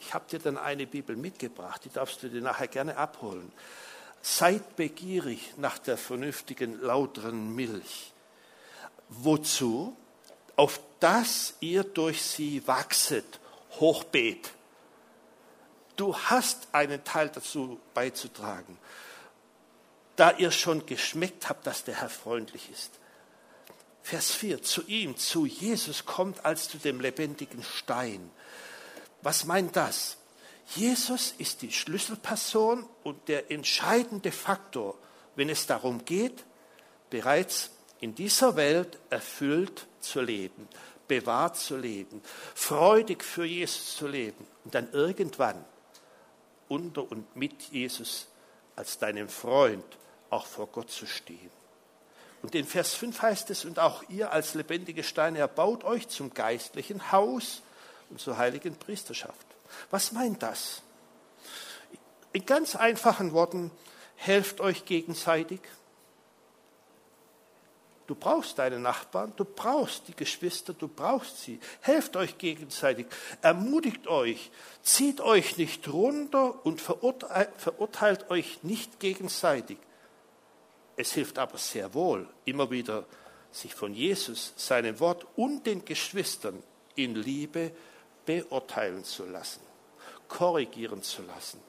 [0.00, 3.52] Ich habe dir dann eine Bibel mitgebracht, die darfst du dir nachher gerne abholen.
[4.22, 8.12] Seid begierig nach der vernünftigen, lauteren Milch.
[9.08, 9.96] Wozu?
[10.56, 13.38] Auf dass ihr durch sie wachset,
[13.78, 14.50] Hochbeet
[15.98, 18.78] Du hast einen Teil dazu beizutragen.
[20.14, 22.92] Da ihr schon geschmeckt habt, dass der Herr freundlich ist.
[24.02, 28.30] Vers 4, zu ihm, zu Jesus kommt als zu dem lebendigen Stein.
[29.22, 30.18] Was meint das?
[30.76, 34.96] Jesus ist die Schlüsselperson und der entscheidende Faktor,
[35.34, 36.44] wenn es darum geht,
[37.10, 40.68] bereits in dieser Welt erfüllt zu leben,
[41.08, 42.22] bewahrt zu leben,
[42.54, 45.64] freudig für Jesus zu leben und dann irgendwann
[46.68, 48.28] unter und mit Jesus
[48.76, 49.84] als deinem Freund
[50.30, 51.50] auch vor Gott zu stehen.
[52.42, 56.32] Und in Vers 5 heißt es, und auch ihr als lebendige Steine erbaut euch zum
[56.32, 57.62] geistlichen Haus
[58.10, 59.46] und zur heiligen Priesterschaft.
[59.90, 60.82] Was meint das?
[62.32, 63.70] In ganz einfachen Worten,
[64.16, 65.60] helft euch gegenseitig.
[68.08, 71.60] Du brauchst deine Nachbarn, du brauchst die Geschwister, du brauchst sie.
[71.82, 73.06] Helft euch gegenseitig,
[73.42, 74.50] ermutigt euch,
[74.82, 79.76] zieht euch nicht runter und verurteilt, euch nicht gegenseitig.
[80.96, 83.04] Es hilft aber sehr wohl, immer wieder
[83.52, 86.62] sich von Jesus, seinem Wort und den Geschwistern
[86.94, 87.72] in Liebe
[88.24, 89.60] beurteilen zu lassen,
[90.28, 91.60] korrigieren zu lassen.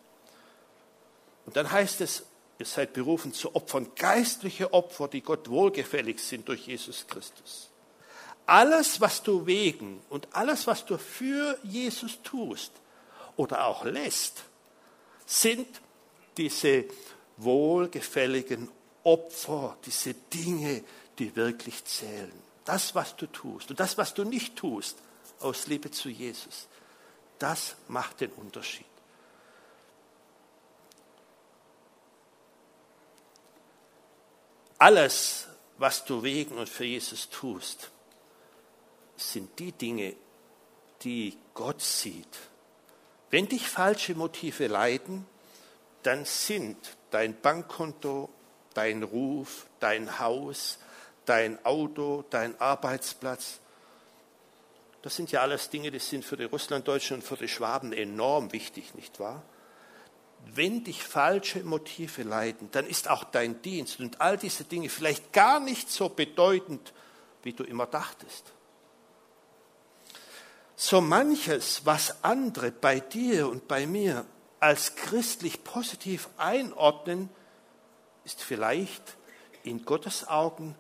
[1.46, 2.24] Und dann heißt es,
[2.60, 7.70] ihr seid berufen zu Opfern, geistliche Opfer, die Gott wohlgefällig sind durch Jesus Christus.
[8.46, 12.72] Alles, was du wegen und alles, was du für Jesus tust
[13.38, 14.44] oder auch lässt,
[15.26, 15.68] sind
[16.38, 16.86] diese
[17.38, 18.70] wohlgefälligen
[19.04, 20.84] Opfer, diese Dinge,
[21.18, 22.32] die wirklich zählen.
[22.66, 24.98] Das, was du tust und das, was du nicht tust,
[25.40, 26.68] aus Liebe zu Jesus.
[27.38, 28.86] Das macht den Unterschied.
[34.80, 37.92] Alles, was du wegen und für Jesus tust,
[39.18, 40.16] sind die Dinge,
[41.02, 42.40] die Gott sieht.
[43.30, 45.28] Wenn dich falsche Motive leiden,
[46.04, 46.78] dann sind
[47.12, 48.30] dein Bankkonto,
[48.74, 50.80] dein Ruf, dein Haus,
[51.26, 53.60] dein Auto, dein Arbeitsplatz,
[55.02, 58.52] das sind ja alles Dinge, die sind für die Russlanddeutschen und für die Schwaben enorm
[58.52, 59.44] wichtig, nicht wahr?
[60.46, 65.32] Wenn dich falsche Motive leiden, dann ist auch dein Dienst und all diese Dinge vielleicht
[65.32, 66.94] gar nicht so bedeutend,
[67.44, 68.54] wie du immer dachtest.
[70.76, 74.26] So manches, was andere bei dir und bei mir
[74.60, 77.30] als christlich positiv einordnen,
[78.24, 79.18] ist vielleicht
[79.64, 80.76] in Gottes Augen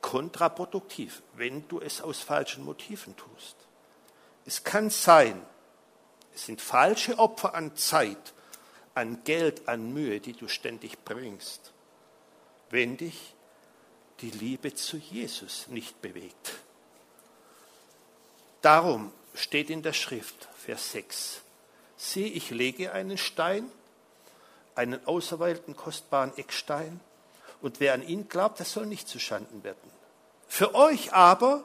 [0.00, 3.56] kontraproduktiv, wenn du es aus falschen Motiven tust.
[4.44, 5.40] Es kann sein,
[6.34, 8.34] es sind falsche Opfer an Zeit,
[9.00, 11.72] an Geld, an Mühe, die du ständig bringst,
[12.68, 13.34] wenn dich
[14.20, 16.52] die Liebe zu Jesus nicht bewegt.
[18.60, 21.40] Darum steht in der Schrift, Vers 6,
[21.96, 23.72] sieh, ich lege einen Stein,
[24.74, 27.00] einen auserwählten kostbaren Eckstein,
[27.62, 29.90] und wer an ihn glaubt, der soll nicht zuschanden werden.
[30.46, 31.64] Für euch aber,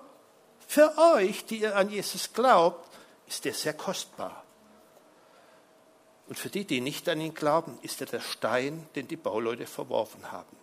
[0.67, 2.89] für euch, die ihr an Jesus glaubt,
[3.27, 4.44] ist er sehr kostbar.
[6.27, 9.67] Und für die, die nicht an ihn glauben, ist er der Stein, den die Bauleute
[9.67, 10.57] verworfen haben.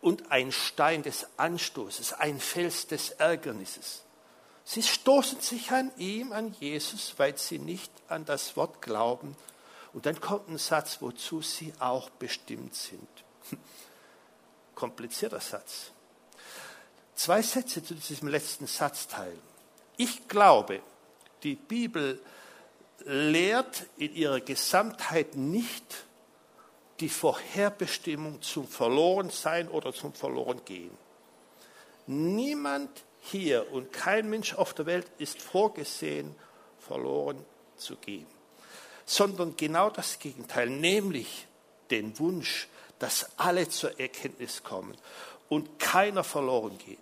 [0.00, 4.04] Und ein Stein des Anstoßes, ein Fels des Ärgernisses.
[4.64, 9.36] Sie stoßen sich an ihm, an Jesus, weil sie nicht an das Wort glauben.
[9.92, 13.08] Und dann kommt ein Satz, wozu sie auch bestimmt sind
[14.74, 15.90] komplizierter Satz.
[17.14, 19.36] Zwei Sätze zu diesem letzten Satzteil.
[19.96, 20.80] Ich glaube,
[21.42, 22.22] die Bibel
[23.04, 26.04] lehrt in ihrer Gesamtheit nicht
[27.00, 30.96] die Vorherbestimmung zum Verlorensein oder zum Verlorengehen.
[32.06, 36.34] Niemand hier und kein Mensch auf der Welt ist vorgesehen,
[36.78, 37.44] verloren
[37.76, 38.26] zu gehen,
[39.04, 41.46] sondern genau das Gegenteil, nämlich
[41.90, 44.96] den Wunsch, dass alle zur Erkenntnis kommen
[45.48, 46.98] und keiner verloren geht.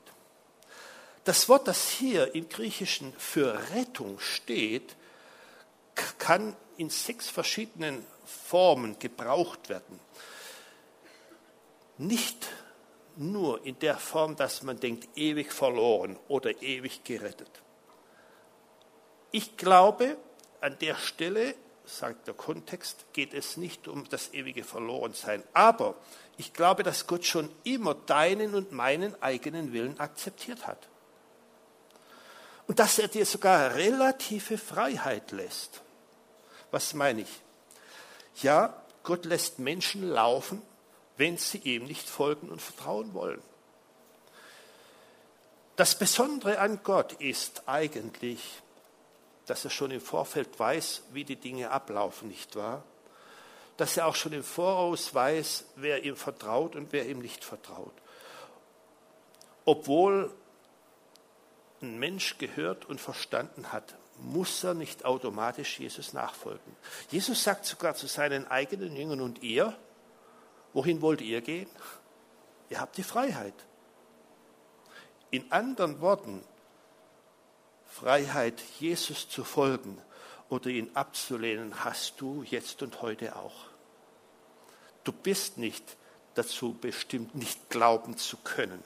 [1.24, 4.94] Das Wort, das hier im Griechischen für Rettung steht,
[6.18, 9.98] kann in sechs verschiedenen Formen gebraucht werden.
[11.98, 12.48] Nicht
[13.16, 17.50] nur in der Form, dass man denkt, ewig verloren oder ewig gerettet.
[19.30, 20.16] Ich glaube,
[20.60, 21.54] an der Stelle
[21.86, 25.42] sagt der Kontext, geht es nicht um das ewige Verlorensein.
[25.52, 25.94] Aber
[26.36, 30.88] ich glaube, dass Gott schon immer deinen und meinen eigenen Willen akzeptiert hat.
[32.66, 35.82] Und dass er dir sogar relative Freiheit lässt.
[36.70, 37.40] Was meine ich?
[38.42, 40.62] Ja, Gott lässt Menschen laufen,
[41.16, 43.42] wenn sie ihm nicht folgen und vertrauen wollen.
[45.76, 48.40] Das Besondere an Gott ist eigentlich,
[49.46, 52.82] dass er schon im Vorfeld weiß, wie die Dinge ablaufen, nicht wahr?
[53.76, 57.92] Dass er auch schon im Voraus weiß, wer ihm vertraut und wer ihm nicht vertraut.
[59.64, 60.34] Obwohl
[61.82, 66.76] ein Mensch gehört und verstanden hat, muss er nicht automatisch Jesus nachfolgen.
[67.10, 69.76] Jesus sagt sogar zu seinen eigenen Jüngern und ihr,
[70.72, 71.68] wohin wollt ihr gehen?
[72.70, 73.54] Ihr habt die Freiheit.
[75.30, 76.42] In anderen Worten,
[77.86, 80.00] Freiheit, Jesus zu folgen
[80.48, 83.66] oder ihn abzulehnen, hast du jetzt und heute auch.
[85.04, 85.96] Du bist nicht
[86.34, 88.82] dazu bestimmt, nicht glauben zu können.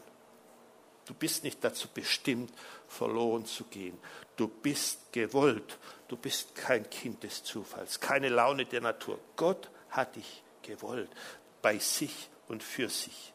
[1.10, 2.52] Du bist nicht dazu bestimmt,
[2.86, 3.98] verloren zu gehen.
[4.36, 5.76] Du bist gewollt.
[6.06, 9.18] Du bist kein Kind des Zufalls, keine Laune der Natur.
[9.34, 11.10] Gott hat dich gewollt,
[11.62, 13.32] bei sich und für sich.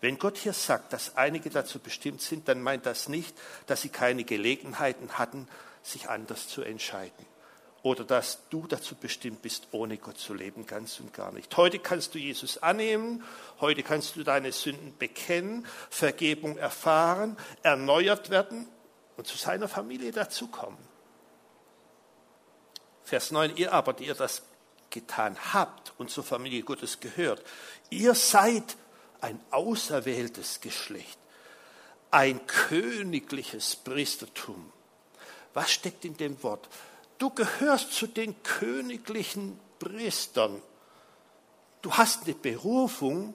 [0.00, 3.36] Wenn Gott hier sagt, dass einige dazu bestimmt sind, dann meint das nicht,
[3.66, 5.48] dass sie keine Gelegenheiten hatten,
[5.82, 7.26] sich anders zu entscheiden
[7.86, 11.56] oder dass du dazu bestimmt bist, ohne Gott zu leben, ganz und gar nicht.
[11.56, 13.22] Heute kannst du Jesus annehmen,
[13.60, 18.66] heute kannst du deine Sünden bekennen, Vergebung erfahren, erneuert werden
[19.16, 20.80] und zu seiner Familie dazukommen.
[23.04, 24.42] Vers 9, ihr aber, die ihr das
[24.90, 27.44] getan habt und zur Familie Gottes gehört,
[27.90, 28.76] ihr seid
[29.20, 31.20] ein auserwähltes Geschlecht,
[32.10, 34.72] ein königliches Priestertum.
[35.54, 36.68] Was steckt in dem Wort?
[37.18, 40.62] Du gehörst zu den königlichen Priestern.
[41.82, 43.34] Du hast eine Berufung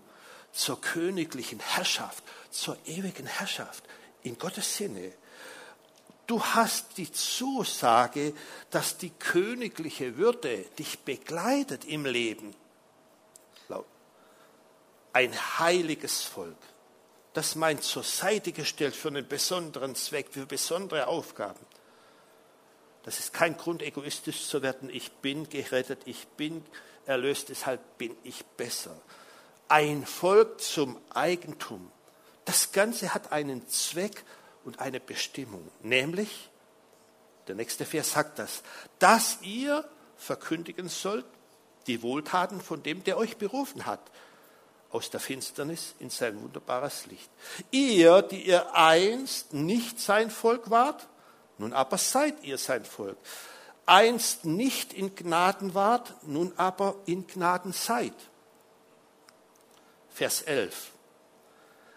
[0.52, 3.84] zur königlichen Herrschaft, zur ewigen Herrschaft
[4.24, 5.14] in Gottes Sinne.
[6.28, 8.34] Du hast die Zusage,
[8.70, 12.56] dass die königliche Würde dich begleitet im Leben.
[15.14, 16.56] Ein heiliges Volk,
[17.34, 21.60] das meint zur Seite gestellt für einen besonderen Zweck, für besondere Aufgaben.
[23.04, 24.90] Das ist kein Grund, egoistisch zu werden.
[24.90, 26.64] Ich bin gerettet, ich bin
[27.06, 28.96] erlöst, deshalb bin ich besser.
[29.68, 31.92] Ein Volk zum Eigentum.
[32.46, 34.24] Das Ganze hat einen Zweck
[34.64, 36.50] und eine Bestimmung, nämlich,
[37.48, 38.62] der nächste Vers sagt das,
[39.00, 39.88] dass ihr
[40.18, 41.26] verkündigen sollt
[41.88, 44.00] die Wohltaten von dem, der euch berufen hat,
[44.92, 47.30] aus der Finsternis in sein wunderbares Licht.
[47.72, 51.08] Ihr, die ihr einst nicht sein Volk wart,
[51.62, 53.18] nun aber seid ihr sein Volk.
[53.86, 58.16] Einst nicht in Gnaden wart, nun aber in Gnaden seid.
[60.10, 60.92] Vers 11.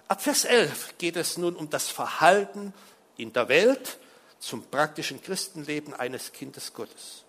[0.07, 2.75] Ab Vers 11 geht es nun um das Verhalten
[3.17, 3.99] in der Welt
[4.39, 7.25] zum praktischen Christenleben eines Kindes Gottes.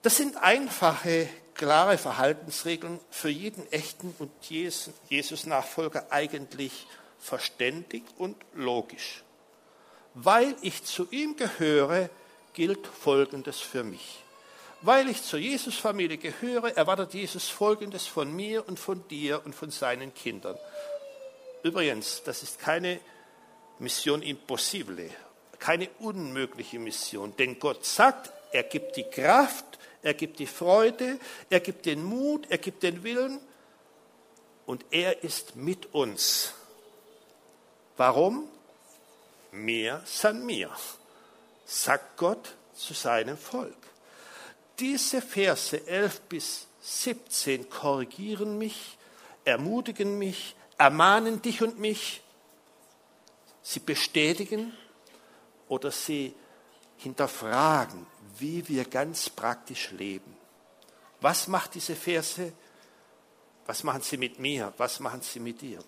[0.00, 6.86] Das sind einfache, klare Verhaltensregeln für jeden echten und Jesus-Nachfolger eigentlich
[7.18, 9.24] verständig und logisch
[10.14, 12.10] weil ich zu ihm gehöre,
[12.54, 14.18] gilt Folgendes für mich.
[14.82, 19.70] Weil ich zur Jesus-Familie gehöre, erwartet Jesus Folgendes von mir und von dir und von
[19.70, 20.56] seinen Kindern.
[21.62, 22.98] Übrigens, das ist keine
[23.78, 25.10] Mission impossible,
[25.58, 31.18] keine unmögliche Mission, denn Gott sagt, er gibt die Kraft, er gibt die Freude,
[31.50, 33.38] er gibt den Mut, er gibt den Willen
[34.64, 36.54] und er ist mit uns.
[37.96, 38.48] Warum?
[39.52, 40.70] Mehr san mir,
[41.64, 43.76] sagt Gott zu seinem Volk.
[44.78, 48.96] Diese Verse 11 bis 17 korrigieren mich,
[49.44, 52.22] ermutigen mich, ermahnen dich und mich,
[53.62, 54.72] sie bestätigen
[55.68, 56.34] oder sie
[56.96, 58.06] hinterfragen,
[58.38, 60.36] wie wir ganz praktisch leben.
[61.20, 62.52] Was macht diese Verse?
[63.66, 64.72] Was machen sie mit mir?
[64.78, 65.84] Was machen sie mit dir?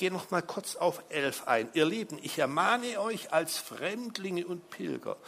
[0.00, 1.68] Gehe noch mal kurz auf elf ein.
[1.74, 5.18] Ihr Lieben, ich ermahne euch als Fremdlinge und Pilger,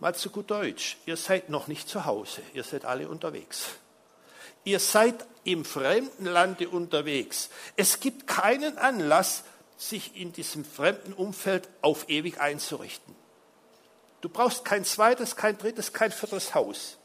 [0.00, 3.66] mal zu gut Deutsch, ihr seid noch nicht zu Hause, ihr seid alle unterwegs.
[4.64, 7.50] Ihr seid im fremden Lande unterwegs.
[7.76, 9.44] Es gibt keinen Anlass,
[9.76, 13.14] sich in diesem fremden Umfeld auf ewig einzurichten.
[14.22, 16.96] Du brauchst kein zweites, kein drittes, kein viertes Haus.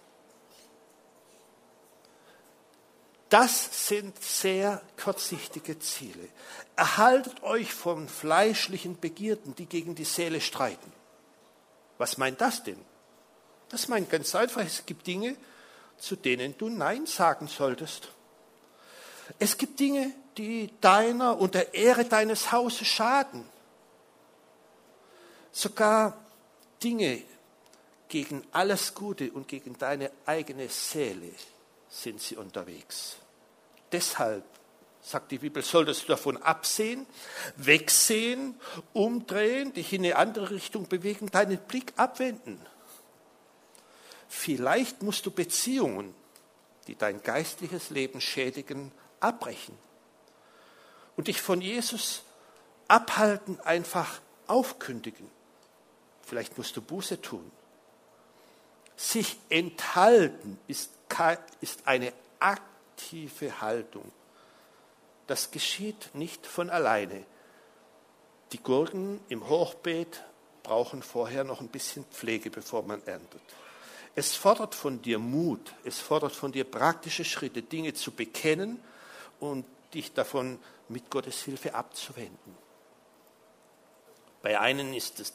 [3.30, 6.28] Das sind sehr kurzsichtige Ziele.
[6.76, 10.92] Erhaltet euch von fleischlichen Begierden, die gegen die Seele streiten.
[12.00, 12.80] Was meint das denn?
[13.70, 15.36] Das meint ganz einfach, es gibt Dinge,
[16.00, 18.10] zu denen du Nein sagen solltest.
[19.38, 23.46] Es gibt Dinge, die deiner und der Ehre deines Hauses schaden.
[25.52, 26.18] Sogar
[26.82, 27.22] Dinge
[28.08, 31.32] gegen alles Gute und gegen deine eigene Seele
[31.90, 33.18] sind sie unterwegs.
[33.92, 34.44] Deshalb,
[35.02, 37.08] sagt die Bibel, solltest du davon absehen,
[37.56, 38.60] wegsehen,
[38.94, 42.64] umdrehen, dich in eine andere Richtung bewegen, deinen Blick abwenden.
[44.28, 46.14] Vielleicht musst du Beziehungen,
[46.88, 49.78] die dein geistliches Leben schädigen, abbrechen
[51.16, 52.24] und dich von Jesus
[52.88, 55.30] abhalten, einfach aufkündigen.
[56.22, 57.52] Vielleicht musst du Buße tun.
[58.96, 60.92] Sich enthalten ist,
[61.62, 64.12] ist eine aktive Haltung.
[65.28, 67.26] Das geschieht nicht von alleine.
[68.52, 70.24] Die Gurken im Hochbeet
[70.64, 73.42] brauchen vorher noch ein bisschen Pflege, bevor man erntet.
[74.16, 78.82] Es fordert von dir Mut, es fordert von dir praktische Schritte, Dinge zu bekennen
[79.40, 82.58] und dich davon mit Gottes Hilfe abzuwenden.
[84.42, 85.34] Bei einen ist es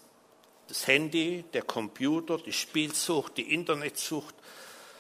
[0.67, 4.35] das Handy, der Computer, die Spielsucht, die Internetsucht,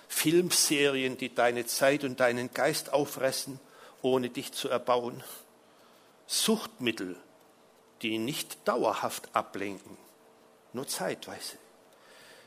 [0.08, 3.60] Filmserien, die deine Zeit und deinen Geist auffressen,
[4.02, 5.22] ohne dich zu erbauen.
[6.26, 7.16] Suchtmittel,
[8.02, 9.96] die nicht dauerhaft ablenken,
[10.72, 11.56] nur zeitweise.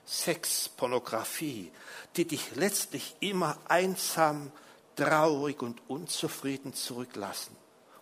[0.06, 1.72] Sex, Pornografie,
[2.16, 4.52] die dich letztlich immer einsam,
[4.96, 7.56] traurig und unzufrieden zurücklassen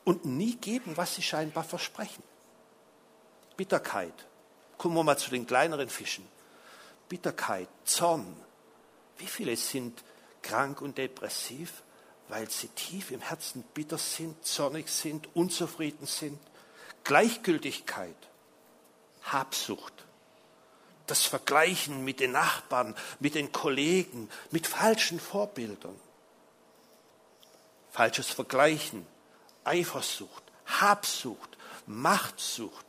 [0.03, 2.23] und nie geben, was sie scheinbar versprechen.
[3.57, 4.13] Bitterkeit,
[4.77, 6.27] kommen wir mal zu den kleineren Fischen.
[7.09, 8.35] Bitterkeit, Zorn.
[9.17, 10.03] Wie viele sind
[10.41, 11.83] krank und depressiv,
[12.27, 16.39] weil sie tief im Herzen bitter sind, zornig sind, unzufrieden sind?
[17.03, 18.15] Gleichgültigkeit,
[19.23, 19.93] Habsucht,
[21.07, 25.99] das Vergleichen mit den Nachbarn, mit den Kollegen, mit falschen Vorbildern.
[27.91, 29.05] Falsches Vergleichen,
[29.63, 32.85] Eifersucht, Habsucht, Machtsucht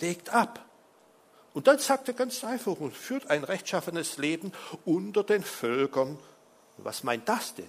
[0.00, 0.64] legt ab.
[1.54, 4.52] Und dann sagt er ganz einfach und führt ein rechtschaffenes Leben
[4.84, 6.18] unter den Völkern.
[6.78, 7.68] Was meint das denn?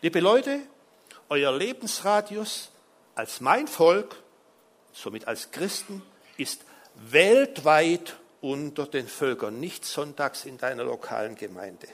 [0.00, 0.60] Liebe Leute,
[1.28, 2.70] euer Lebensradius
[3.14, 4.16] als mein Volk,
[4.92, 6.02] somit als Christen,
[6.38, 6.62] ist
[6.94, 11.88] weltweit unter den Völkern, nicht sonntags in deiner lokalen Gemeinde.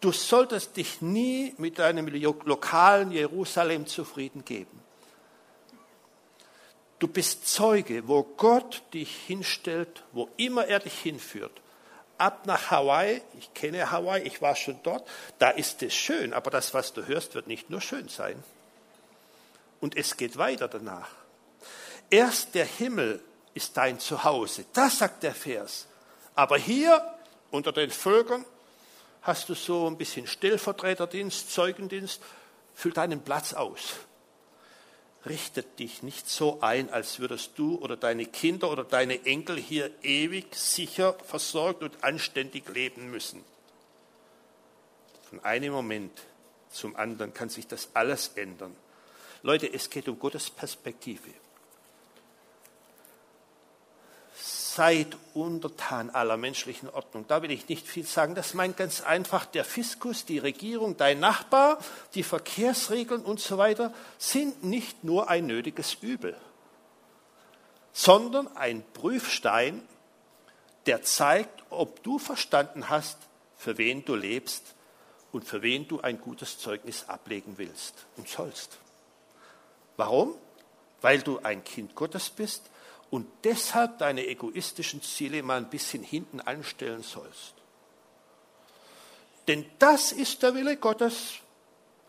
[0.00, 4.80] Du solltest dich nie mit deinem lokalen Jerusalem zufrieden geben.
[7.00, 11.62] Du bist Zeuge, wo Gott dich hinstellt, wo immer er dich hinführt.
[12.18, 16.50] Ab nach Hawaii, ich kenne Hawaii, ich war schon dort, da ist es schön, aber
[16.50, 18.44] das, was du hörst, wird nicht nur schön sein.
[19.80, 21.08] Und es geht weiter danach.
[22.10, 23.22] Erst der Himmel
[23.54, 24.66] ist dein Zuhause.
[24.74, 25.86] Das sagt der Vers.
[26.34, 27.02] Aber hier
[27.50, 28.44] unter den Völkern
[29.22, 32.20] hast du so ein bisschen Stellvertreterdienst, Zeugendienst,
[32.74, 33.94] füll deinen Platz aus.
[35.26, 39.90] Richtet dich nicht so ein, als würdest du oder deine Kinder oder deine Enkel hier
[40.02, 43.44] ewig sicher versorgt und anständig leben müssen.
[45.28, 46.22] Von einem Moment
[46.70, 48.74] zum anderen kann sich das alles ändern.
[49.42, 51.30] Leute, es geht um Gottes Perspektive.
[54.74, 57.26] Seid untertan aller menschlichen Ordnung.
[57.26, 58.34] Da will ich nicht viel sagen.
[58.34, 61.78] Das meint ganz einfach, der Fiskus, die Regierung, dein Nachbar,
[62.14, 66.36] die Verkehrsregeln und so weiter sind nicht nur ein nötiges Übel,
[67.92, 69.82] sondern ein Prüfstein,
[70.86, 73.18] der zeigt, ob du verstanden hast,
[73.56, 74.74] für wen du lebst
[75.32, 78.78] und für wen du ein gutes Zeugnis ablegen willst und sollst.
[79.96, 80.34] Warum?
[81.00, 82.70] Weil du ein Kind Gottes bist
[83.10, 87.54] und deshalb deine egoistischen Ziele mal ein bisschen hinten anstellen sollst.
[89.48, 91.34] Denn das ist der Wille Gottes,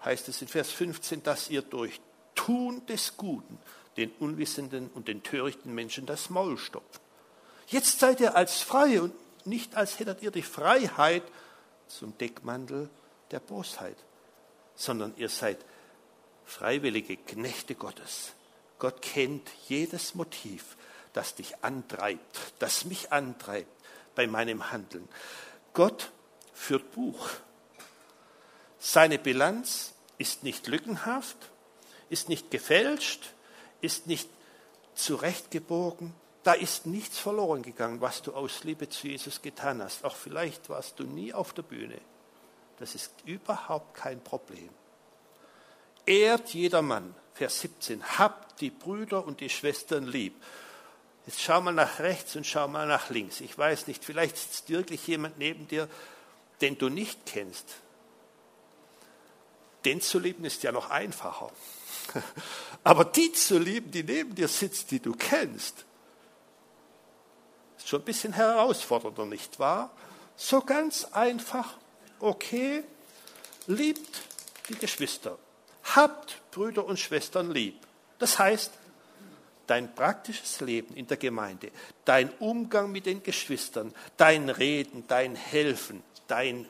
[0.05, 1.99] heißt es in Vers 15, dass ihr durch
[2.35, 3.57] Tun des Guten
[3.97, 7.01] den unwissenden und den törichten Menschen das Maul stopft.
[7.67, 9.13] Jetzt seid ihr als Freie und
[9.45, 11.23] nicht als hättet ihr die Freiheit
[11.87, 12.89] zum Deckmantel
[13.31, 13.97] der Bosheit,
[14.75, 15.57] sondern ihr seid
[16.45, 18.33] freiwillige Knechte Gottes.
[18.79, 20.75] Gott kennt jedes Motiv,
[21.13, 23.71] das dich antreibt, das mich antreibt
[24.15, 25.07] bei meinem Handeln.
[25.73, 26.11] Gott
[26.53, 27.29] führt Buch.
[28.79, 31.37] Seine Bilanz ist nicht lückenhaft,
[32.09, 33.33] ist nicht gefälscht,
[33.81, 34.29] ist nicht
[34.95, 36.13] zurechtgebogen.
[36.43, 40.03] Da ist nichts verloren gegangen, was du aus Liebe zu Jesus getan hast.
[40.03, 41.99] Auch vielleicht warst du nie auf der Bühne.
[42.79, 44.69] Das ist überhaupt kein Problem.
[46.05, 50.33] Ehrt jedermann, Vers 17, habt die Brüder und die Schwestern lieb.
[51.25, 53.41] Jetzt schau mal nach rechts und schau mal nach links.
[53.41, 55.87] Ich weiß nicht, vielleicht sitzt wirklich jemand neben dir,
[56.61, 57.65] den du nicht kennst.
[59.85, 61.51] Den zu lieben ist ja noch einfacher.
[62.83, 65.85] Aber die zu lieben, die neben dir sitzt, die du kennst,
[67.77, 69.91] ist schon ein bisschen herausfordernder, nicht wahr?
[70.35, 71.77] So ganz einfach,
[72.19, 72.83] okay,
[73.67, 74.21] liebt
[74.69, 75.37] die Geschwister,
[75.95, 77.75] habt Brüder und Schwestern lieb.
[78.19, 78.71] Das heißt,
[79.71, 81.71] dein praktisches Leben in der Gemeinde,
[82.03, 86.67] dein Umgang mit den Geschwistern, dein Reden, dein Helfen, dein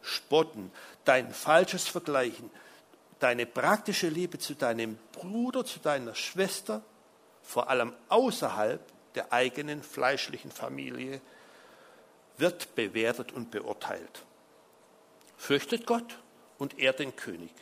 [0.00, 0.72] Spotten,
[1.04, 2.50] dein falsches Vergleichen,
[3.18, 6.80] deine praktische Liebe zu deinem Bruder, zu deiner Schwester,
[7.42, 8.80] vor allem außerhalb
[9.14, 11.20] der eigenen fleischlichen Familie
[12.38, 14.22] wird bewertet und beurteilt.
[15.36, 16.18] Fürchtet Gott
[16.56, 17.52] und ehrt den König.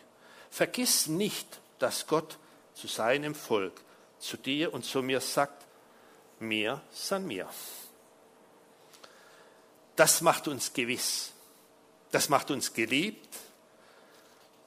[0.48, 2.38] Vergiss nicht, dass Gott
[2.74, 3.80] zu seinem Volk,
[4.18, 5.64] zu dir und zu mir sagt,
[6.38, 7.48] mir san mir.
[9.96, 11.32] Das macht uns gewiss,
[12.10, 13.36] das macht uns geliebt,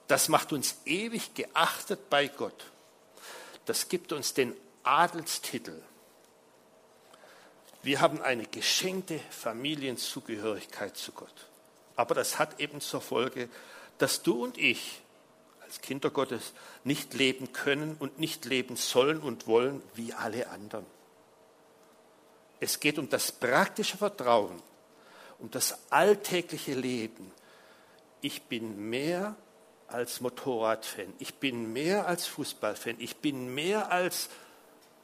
[0.07, 2.65] das macht uns ewig geachtet bei Gott.
[3.65, 5.83] Das gibt uns den Adelstitel.
[7.83, 11.47] Wir haben eine geschenkte Familienzugehörigkeit zu Gott.
[11.95, 13.49] Aber das hat eben zur Folge,
[13.99, 15.01] dass du und ich
[15.69, 16.53] als Kinder Gottes
[16.83, 20.85] nicht leben können und nicht leben sollen und wollen wie alle anderen.
[22.59, 24.59] Es geht um das praktische Vertrauen,
[25.37, 27.31] um das alltägliche Leben.
[28.21, 29.35] Ich bin mehr
[29.87, 34.29] als Motorradfan, ich bin mehr als Fußballfan, ich bin mehr als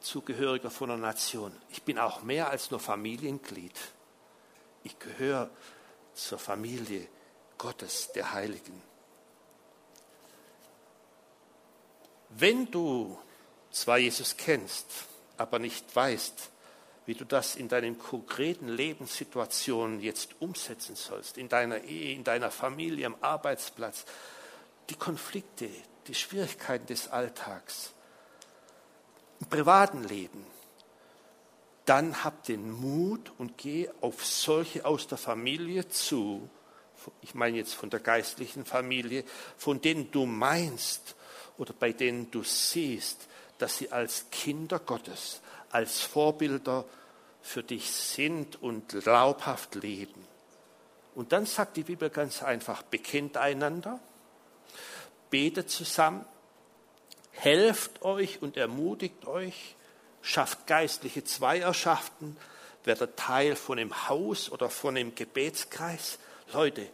[0.00, 1.52] Zugehöriger von einer Nation.
[1.70, 3.78] Ich bin auch mehr als nur Familienglied.
[4.82, 5.48] Ich gehöre
[6.12, 7.06] zur Familie
[7.56, 8.82] Gottes, der Heiligen.
[12.38, 13.18] Wenn du
[13.70, 14.86] zwar Jesus kennst,
[15.38, 16.50] aber nicht weißt,
[17.06, 22.50] wie du das in deinen konkreten Lebenssituationen jetzt umsetzen sollst, in deiner Ehe, in deiner
[22.50, 24.04] Familie, am Arbeitsplatz,
[24.90, 25.70] die Konflikte,
[26.08, 27.92] die Schwierigkeiten des Alltags,
[29.40, 30.44] im privaten Leben,
[31.86, 36.50] dann hab den Mut und geh auf solche aus der Familie zu,
[37.22, 39.24] ich meine jetzt von der geistlichen Familie,
[39.56, 41.14] von denen du meinst
[41.58, 43.26] oder bei denen du siehst,
[43.58, 45.40] dass sie als Kinder Gottes,
[45.70, 46.84] als Vorbilder
[47.42, 50.26] für dich sind und glaubhaft leben.
[51.14, 53.98] Und dann sagt die Bibel ganz einfach, bekennt einander,
[55.30, 56.24] betet zusammen,
[57.30, 59.76] helft euch und ermutigt euch,
[60.20, 62.36] schafft geistliche Zweierschaften,
[62.84, 66.18] werdet Teil von dem Haus oder von dem Gebetskreis.
[66.52, 66.88] Leute,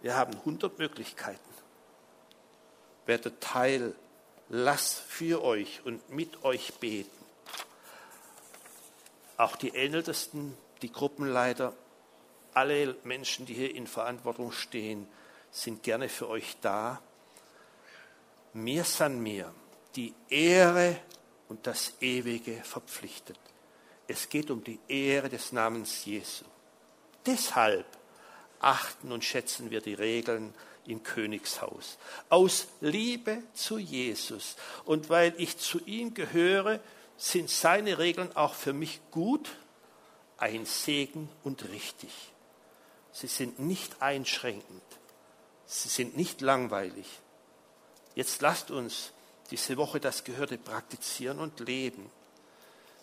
[0.00, 1.47] wir haben 100 Möglichkeiten.
[3.08, 3.94] Werdet Teil,
[4.50, 7.24] lasst für euch und mit euch beten.
[9.38, 11.72] Auch die Ältesten, die Gruppenleiter,
[12.52, 15.08] alle Menschen, die hier in Verantwortung stehen,
[15.50, 17.00] sind gerne für euch da.
[18.52, 19.54] Mir san mir
[19.96, 21.00] die Ehre
[21.48, 23.38] und das Ewige verpflichtet.
[24.06, 26.44] Es geht um die Ehre des Namens Jesu.
[27.24, 27.86] Deshalb
[28.60, 30.52] achten und schätzen wir die Regeln
[30.88, 31.98] im Königshaus.
[32.28, 36.80] Aus Liebe zu Jesus und weil ich zu ihm gehöre,
[37.16, 39.50] sind seine Regeln auch für mich gut,
[40.38, 42.12] ein Segen und richtig.
[43.12, 44.82] Sie sind nicht einschränkend.
[45.66, 47.06] Sie sind nicht langweilig.
[48.14, 49.12] Jetzt lasst uns
[49.50, 52.10] diese Woche das Gehörte praktizieren und leben.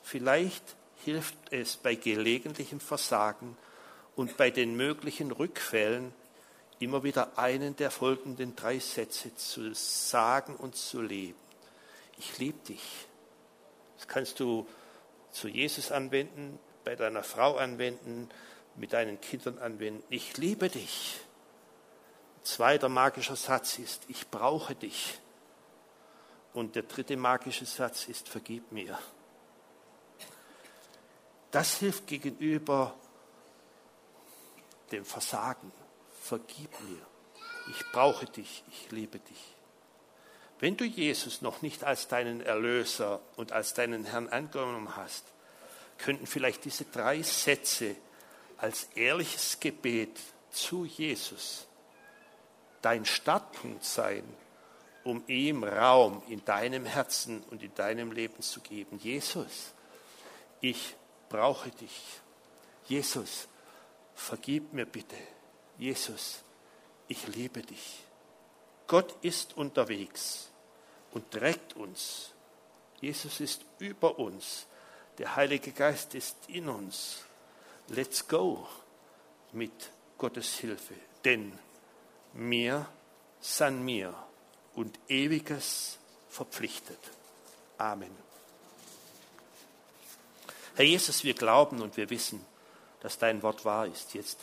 [0.04, 0.64] Vielleicht
[1.04, 3.58] hilft es bei gelegentlichem Versagen
[4.16, 6.14] und bei den möglichen Rückfällen
[6.80, 11.40] immer wieder einen der folgenden drei Sätze zu sagen und zu leben.
[12.18, 13.08] Ich liebe dich.
[13.98, 14.68] Das kannst du
[15.32, 18.30] zu Jesus anwenden, bei deiner Frau anwenden,
[18.76, 20.04] mit deinen Kindern anwenden.
[20.10, 21.20] Ich liebe dich.
[22.44, 25.20] Zweiter magischer Satz ist, ich brauche dich.
[26.54, 28.98] Und der dritte magische Satz ist, vergib mir.
[31.52, 32.94] Das hilft gegenüber
[34.92, 35.72] dem Versagen.
[36.26, 37.02] Vergib mir.
[37.70, 38.64] Ich brauche dich.
[38.72, 39.56] Ich liebe dich.
[40.60, 45.26] Wenn du Jesus noch nicht als deinen Erlöser und als deinen Herrn angenommen hast,
[45.98, 47.96] könnten vielleicht diese drei Sätze
[48.58, 50.18] als ehrliches Gebet
[50.52, 51.68] zu Jesus
[52.82, 54.24] dein Startpunkt sein
[55.06, 58.98] um ihm Raum in deinem Herzen und in deinem Leben zu geben.
[58.98, 59.72] Jesus,
[60.62, 60.96] ich
[61.30, 62.02] brauche dich.
[62.88, 63.48] Jesus,
[64.16, 65.16] vergib mir bitte.
[65.78, 66.40] Jesus,
[67.08, 68.00] ich liebe dich.
[68.88, 70.50] Gott ist unterwegs
[71.12, 72.32] und trägt uns.
[73.02, 74.68] Jesus ist über uns.
[75.18, 77.24] Der Heilige Geist ist in uns.
[77.88, 78.68] Let's go
[79.52, 79.72] mit
[80.18, 80.96] Gottes Hilfe.
[81.24, 81.58] Denn
[82.34, 82.88] mir
[83.40, 84.14] san mir
[84.74, 85.98] und ewiges
[86.30, 87.00] verpflichtet.
[87.78, 88.16] Amen.
[90.76, 92.46] Herr Jesus, wir glauben und wir wissen,
[93.00, 94.14] dass dein Wort wahr ist.
[94.14, 94.40] Jetzt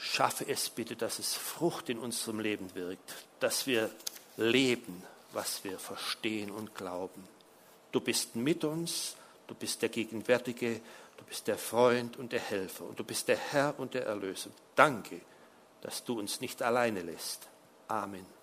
[0.00, 3.90] schaffe es bitte, dass es Frucht in unserem Leben wirkt, dass wir
[4.36, 7.28] leben, was wir verstehen und glauben.
[7.92, 10.80] Du bist mit uns, du bist der Gegenwärtige,
[11.18, 14.50] du bist der Freund und der Helfer und du bist der Herr und der Erlöser.
[14.74, 15.20] Danke,
[15.82, 17.46] dass du uns nicht alleine lässt.
[17.86, 18.39] Amen.